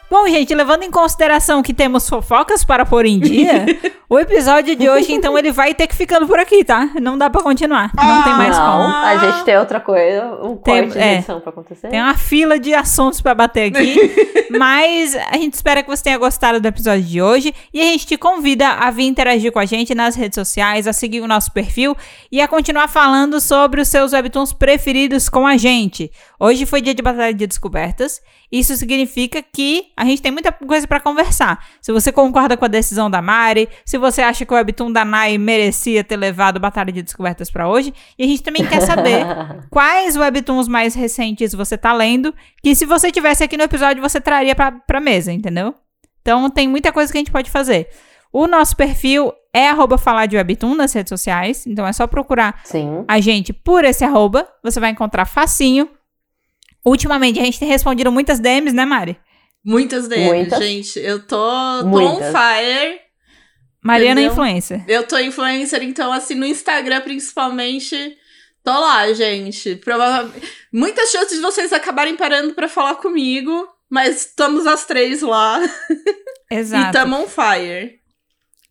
[0.09, 3.65] Bom, gente, levando em consideração que temos fofocas para pôr em dia,
[4.07, 6.89] o episódio de hoje, então, ele vai ter que ficando por aqui, tá?
[7.01, 7.91] Não dá pra continuar.
[7.97, 8.95] Não tem mais Não, como.
[8.95, 11.13] a gente tem outra coisa, um Tem- corte de é.
[11.15, 11.87] edição pra acontecer.
[11.89, 16.17] Tem uma fila de assuntos pra bater aqui, mas a gente espera que você tenha
[16.19, 19.65] gostado do episódio de hoje e a gente te convida a vir interagir com a
[19.65, 21.97] gente nas redes sociais, a seguir o nosso perfil
[22.31, 26.11] e a continuar falando sobre os seus webtoons preferidos com a gente.
[26.39, 28.21] Hoje foi dia de batalha de descobertas.
[28.51, 31.65] Isso significa que a gente tem muita coisa pra conversar.
[31.81, 35.05] Se você concorda com a decisão da Mari, se você acha que o webtoon da
[35.05, 39.25] Nai merecia ter levado batalha de descobertas pra hoje, e a gente também quer saber
[39.71, 44.19] quais webtoons mais recentes você tá lendo, que se você tivesse aqui no episódio você
[44.19, 45.73] traria pra, pra mesa, entendeu?
[46.21, 47.87] Então tem muita coisa que a gente pode fazer.
[48.33, 52.59] O nosso perfil é arroba falar de webtoon nas redes sociais, então é só procurar
[52.65, 53.05] Sim.
[53.07, 55.87] a gente por esse arroba, você vai encontrar facinho.
[56.85, 59.17] Ultimamente a gente tem respondido muitas DMs, né, Mari?
[59.65, 60.59] Muitas deles, Muitas.
[60.59, 60.99] gente.
[60.99, 61.35] Eu tô,
[61.81, 62.99] tô on fire.
[63.83, 64.31] Mariana Entendeu?
[64.31, 64.83] Influencer.
[64.87, 68.15] Eu tô influencer, então, assim, no Instagram, principalmente,
[68.63, 69.75] tô lá, gente.
[69.77, 70.47] Provavelmente.
[70.71, 75.59] Muitas chances de vocês acabarem parando pra falar comigo, mas estamos as três lá
[76.51, 76.91] e Exato.
[76.91, 77.99] tamo on fire.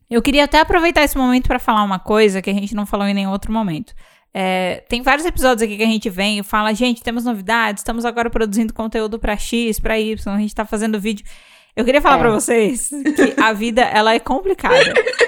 [0.09, 3.07] Eu queria até aproveitar esse momento pra falar uma coisa que a gente não falou
[3.07, 3.93] em nenhum outro momento.
[4.37, 8.03] É, tem vários episódios aqui que a gente vem e fala, gente, temos novidades, estamos
[8.03, 11.25] agora produzindo conteúdo pra X, pra Y, a gente tá fazendo vídeo.
[11.73, 12.19] Eu queria falar É.
[12.19, 14.75] pra vocês que a vida, ela é complicada.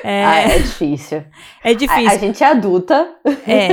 [0.03, 1.23] É, Ah, é difícil.
[1.63, 2.09] é A, difícil.
[2.09, 3.09] a gente é adulta.
[3.45, 3.67] É,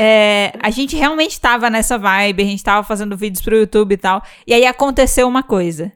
[0.00, 3.96] é, a gente realmente tava nessa vibe, a gente tava fazendo vídeos pro YouTube e
[3.96, 4.22] tal.
[4.46, 5.92] E aí aconteceu uma coisa.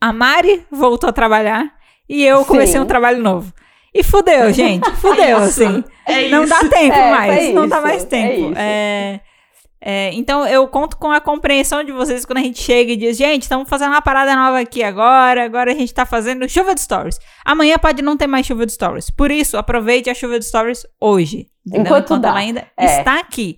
[0.00, 1.72] A Mari voltou a trabalhar
[2.08, 2.80] e eu comecei Sim.
[2.80, 3.52] um trabalho novo.
[3.94, 4.90] E fudeu, gente.
[4.96, 5.62] Fudeu, isso.
[5.64, 5.84] assim.
[6.06, 7.34] É Não dá tempo É, mais.
[7.44, 8.52] foi não dá isso, mais é tempo.
[8.56, 9.20] É,
[9.84, 13.16] é, então eu conto com a compreensão de vocês quando a gente chega e diz,
[13.16, 16.80] gente, estamos fazendo uma parada nova aqui agora, agora a gente tá fazendo chuva de
[16.80, 17.18] stories.
[17.44, 19.10] Amanhã pode não ter mais chuva de stories.
[19.10, 21.46] Por isso, aproveite a chuva de stories hoje.
[21.72, 22.28] Enquanto dá.
[22.30, 22.98] ela ainda É.
[22.98, 23.56] está aqui.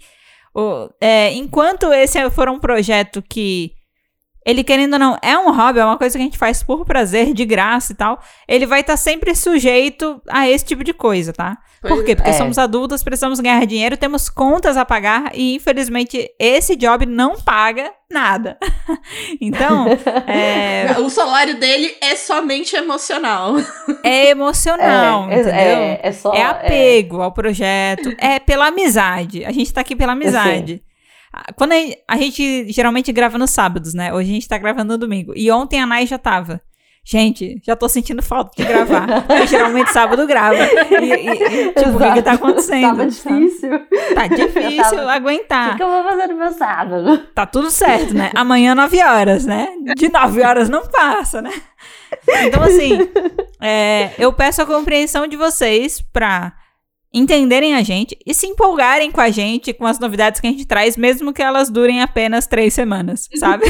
[0.54, 3.72] O- é, enquanto esse for um projeto que
[4.44, 6.84] ele, querendo ou não, é um hobby, é uma coisa que a gente faz por
[6.84, 11.32] prazer, de graça e tal, ele vai estar sempre sujeito a esse tipo de coisa,
[11.32, 11.56] tá?
[11.82, 12.16] Por quê?
[12.16, 12.34] Porque É.
[12.34, 17.90] somos adultas, precisamos ganhar dinheiro, temos contas a pagar e, infelizmente, esse job não paga
[18.10, 18.56] nada.
[19.40, 19.86] então,
[20.26, 23.54] é, O salário dele é somente emocional.
[24.02, 25.52] é emocional, é, entendeu?
[25.52, 26.32] é, é só.
[26.32, 29.44] É apego ao projeto, é pela amizade.
[29.44, 30.82] A gente tá aqui pela amizade.
[30.86, 30.93] Ah,
[31.56, 31.76] Quando a,
[32.08, 34.12] a gente geralmente grava nos sábados, né?
[34.12, 35.32] Hoje a gente tá gravando no domingo.
[35.36, 36.60] E ontem a Nai já tava.
[37.06, 39.06] Gente, já tô sentindo falta de gravar.
[39.28, 40.56] Porque geralmente sábado grava.
[40.56, 42.80] E, e- e, tipo, o que, que tá acontecendo?
[42.96, 43.70] Tava difícil.
[44.14, 45.70] Tá difícil Eu tava- O aguentar.
[45.72, 47.18] que, que eu vou fazer no meu sábado?
[47.34, 48.30] Tá tudo certo, né?
[48.34, 49.68] Amanhã, 9 horas, né?
[49.96, 51.52] De 9 horas não passa, né?
[52.46, 52.98] Então, assim,
[53.60, 56.54] é, eu peço a compreensão de vocês pra
[57.14, 60.66] entenderem a gente e se empolgarem com a gente, com as novidades que a gente
[60.66, 63.64] traz, mesmo que elas durem apenas três semanas, sabe?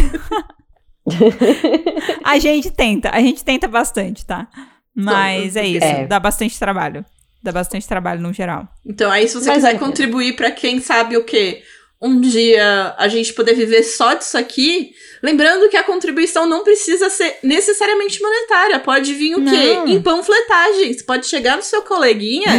[2.24, 4.48] a gente tenta, a gente tenta bastante, tá?
[4.94, 6.06] Mas é isso, É.
[6.06, 7.04] dá bastante trabalho.
[7.42, 8.66] Dá bastante trabalho no geral.
[8.86, 11.62] Então, aí, se você Mas quiser é- contribuir pra quem sabe o quê?
[12.00, 14.92] Um dia a gente poder viver só disso aqui,
[15.24, 19.74] lembrando que a contribuição não precisa ser necessariamente monetária, pode vir o quê?
[19.76, 19.88] Não.
[19.88, 20.92] Em panfletagem.
[20.92, 22.50] Você pode chegar no seu coleguinha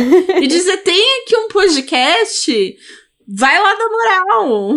[0.41, 2.76] e dizer: tem aqui um podcast,
[3.28, 4.76] vai lá dar moral.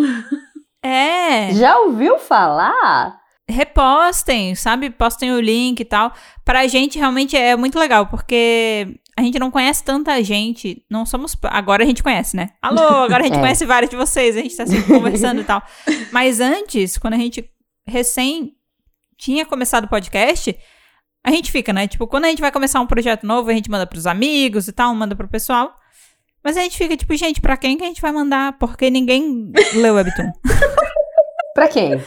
[0.83, 1.53] É.
[1.55, 3.17] Já ouviu falar?
[3.51, 4.91] repostem, sabe?
[4.91, 6.13] Postem o link e tal.
[6.45, 8.87] Pra gente realmente é muito legal, porque
[9.17, 10.85] a gente não conhece tanta gente.
[10.87, 11.35] Não somos.
[11.45, 12.51] Agora a gente conhece, né?
[12.61, 13.39] Alô, agora a gente É.
[13.41, 15.63] conhece vários de vocês, a gente tá sempre conversando e tal.
[16.11, 17.43] Mas antes, quando a gente
[17.89, 18.55] recém
[19.17, 20.57] tinha começado o podcast.
[21.23, 21.87] A gente fica, né?
[21.87, 24.71] Tipo, quando a gente vai começar um projeto novo, a gente manda pros amigos e
[24.71, 25.75] tal, manda pro pessoal.
[26.43, 28.57] Mas a gente fica, tipo, gente, pra quem que a gente vai mandar?
[28.57, 30.31] Porque ninguém lê o Webtoon.
[31.53, 32.01] Pra quem?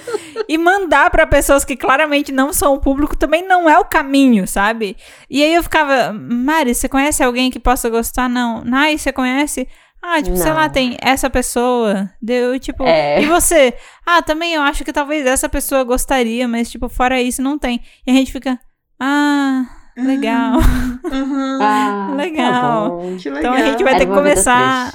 [0.48, 4.46] E mandar pra pessoas que claramente não são o público também não é o caminho,
[4.48, 4.96] sabe?
[5.28, 8.30] E aí eu ficava, Mari, você conhece alguém que possa gostar?
[8.30, 8.64] Não.
[8.64, 9.68] Nai, você conhece?
[10.04, 10.56] Ah, tipo, sei Não.
[10.56, 12.10] lá, tem essa pessoa.
[12.20, 12.82] Deu, tipo.
[12.82, 13.22] É.
[13.22, 13.72] E você?
[14.04, 17.80] Ah, também eu acho que talvez essa pessoa gostaria, mas, tipo, fora isso, não tem.
[18.04, 18.58] E a gente fica,
[18.98, 19.64] ah,
[19.96, 20.58] legal.
[21.04, 21.58] Uhum.
[21.62, 22.98] Ah, Legal.
[22.98, 23.38] Tá legal.
[23.38, 24.92] Então a gente vai Era ter que começar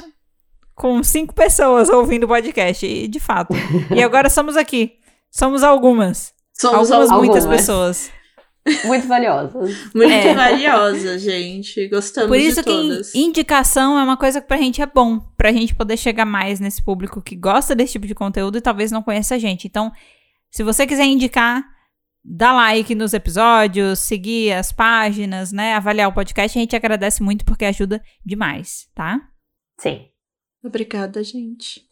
[0.76, 2.86] com cinco pessoas ouvindo o podcast.
[2.86, 3.53] E, de fato.
[3.95, 4.93] e agora somos aqui.
[5.32, 6.34] Somos algumas.
[6.53, 7.62] Somos algumas, muitas algumas.
[7.62, 8.12] pessoas.
[8.86, 9.76] Muito valiosas.
[9.93, 10.34] Muito É.
[10.34, 11.88] valiosa, gente.
[11.88, 13.15] Gostamos Por isso de que todas.
[13.15, 15.20] in- indicação é uma coisa que pra gente é bom.
[15.38, 18.91] Pra gente poder chegar mais nesse público que gosta desse tipo de conteúdo e talvez
[18.91, 19.68] não conheça a gente.
[19.68, 19.91] Então,
[20.51, 21.63] se você quiser indicar,
[22.24, 25.74] dá like nos episódios, seguir as páginas, né?
[25.76, 29.20] Avaliar o podcast, a gente agradece muito porque ajuda demais, tá?
[29.80, 30.07] Sim.
[30.63, 31.87] Obrigada, gente.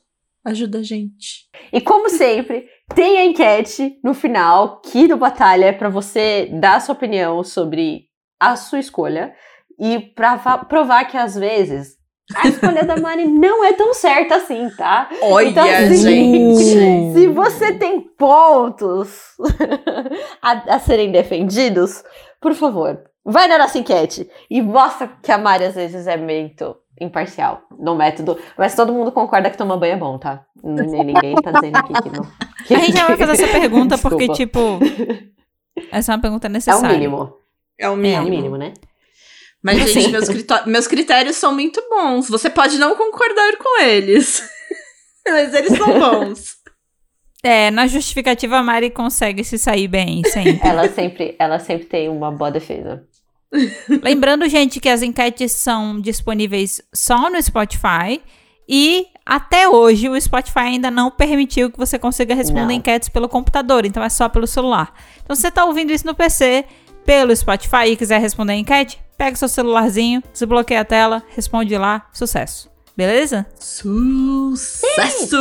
[0.45, 1.47] Ajuda a gente.
[1.73, 6.75] E como sempre, tem a enquete no final, que no Batalha é pra você dar
[6.75, 8.03] a sua opinião sobre
[8.39, 9.33] a sua escolha
[9.79, 11.95] e pra va- provar que às vezes
[12.35, 15.09] a escolha da Mari não é tão certa assim, tá?
[15.23, 17.13] Olha, Então, assim, gente.
[17.13, 19.17] Se você tem pontos
[20.41, 22.03] a, a serem defendidos,
[22.41, 26.75] por favor, vai na nossa enquete e mostra que a Mari às vezes é muito
[26.99, 28.37] imparcial no método.
[28.57, 30.45] Mas todo mundo concorda que tomar banho é bom, tá?
[30.63, 32.25] Ninguém tá dizendo aqui que não.
[32.77, 34.79] A gente já vai fazer essa pergunta porque, tipo,
[35.91, 36.89] essa é uma pergunta É o necessária.
[36.97, 37.33] mínimo.
[37.77, 38.21] É o É mínimo.
[38.25, 38.73] o mínimo, né?
[39.63, 42.29] Mas, gente, meus, critó- meus critérios são muito bons.
[42.29, 44.47] Você pode não concordar com eles.
[45.27, 46.55] Mas eles são bons.
[47.43, 50.67] É, na justificativa a Mari consegue se sair bem, sempre.
[50.67, 53.03] Ela sempre, ela sempre tem uma boa defesa.
[54.01, 58.21] Lembrando, gente, que as enquetes são disponíveis só no Spotify
[58.67, 62.71] e até hoje o Spotify ainda não permitiu que você consiga responder Não.
[62.71, 64.93] enquetes pelo computador, então é só pelo celular.
[65.23, 66.65] Então, se você tá ouvindo isso no PC,
[67.05, 72.07] pelo Spotify e quiser responder a enquete, pega seu celularzinho, desbloqueia a tela, responde lá,
[72.11, 72.69] sucesso.
[72.95, 73.45] Beleza?
[73.59, 75.35] Sucesso!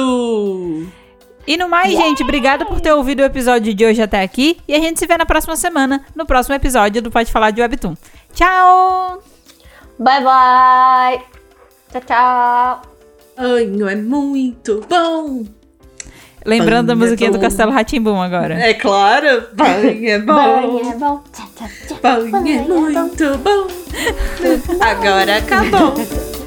[1.46, 4.56] E no mais, gente, obrigada por ter ouvido o episódio de hoje até aqui.
[4.66, 7.60] E a gente se vê na próxima semana, no próximo episódio do Pode Falar de
[7.60, 7.94] Webtoon.
[8.32, 9.22] Tchau!
[9.98, 11.22] Bye, bye!
[11.92, 12.82] Tchau, tchau!
[13.36, 15.44] Banho é muito bom!
[16.46, 17.42] Lembrando da é musiquinha do bom.
[17.42, 18.54] Castelo Ratimbum agora.
[18.54, 20.34] É claro, banho é bom!
[20.34, 21.22] Banho é bom!
[21.32, 21.98] Tchau, tchau.
[22.02, 23.66] Banho é muito bom!
[24.80, 25.94] Agora acabou!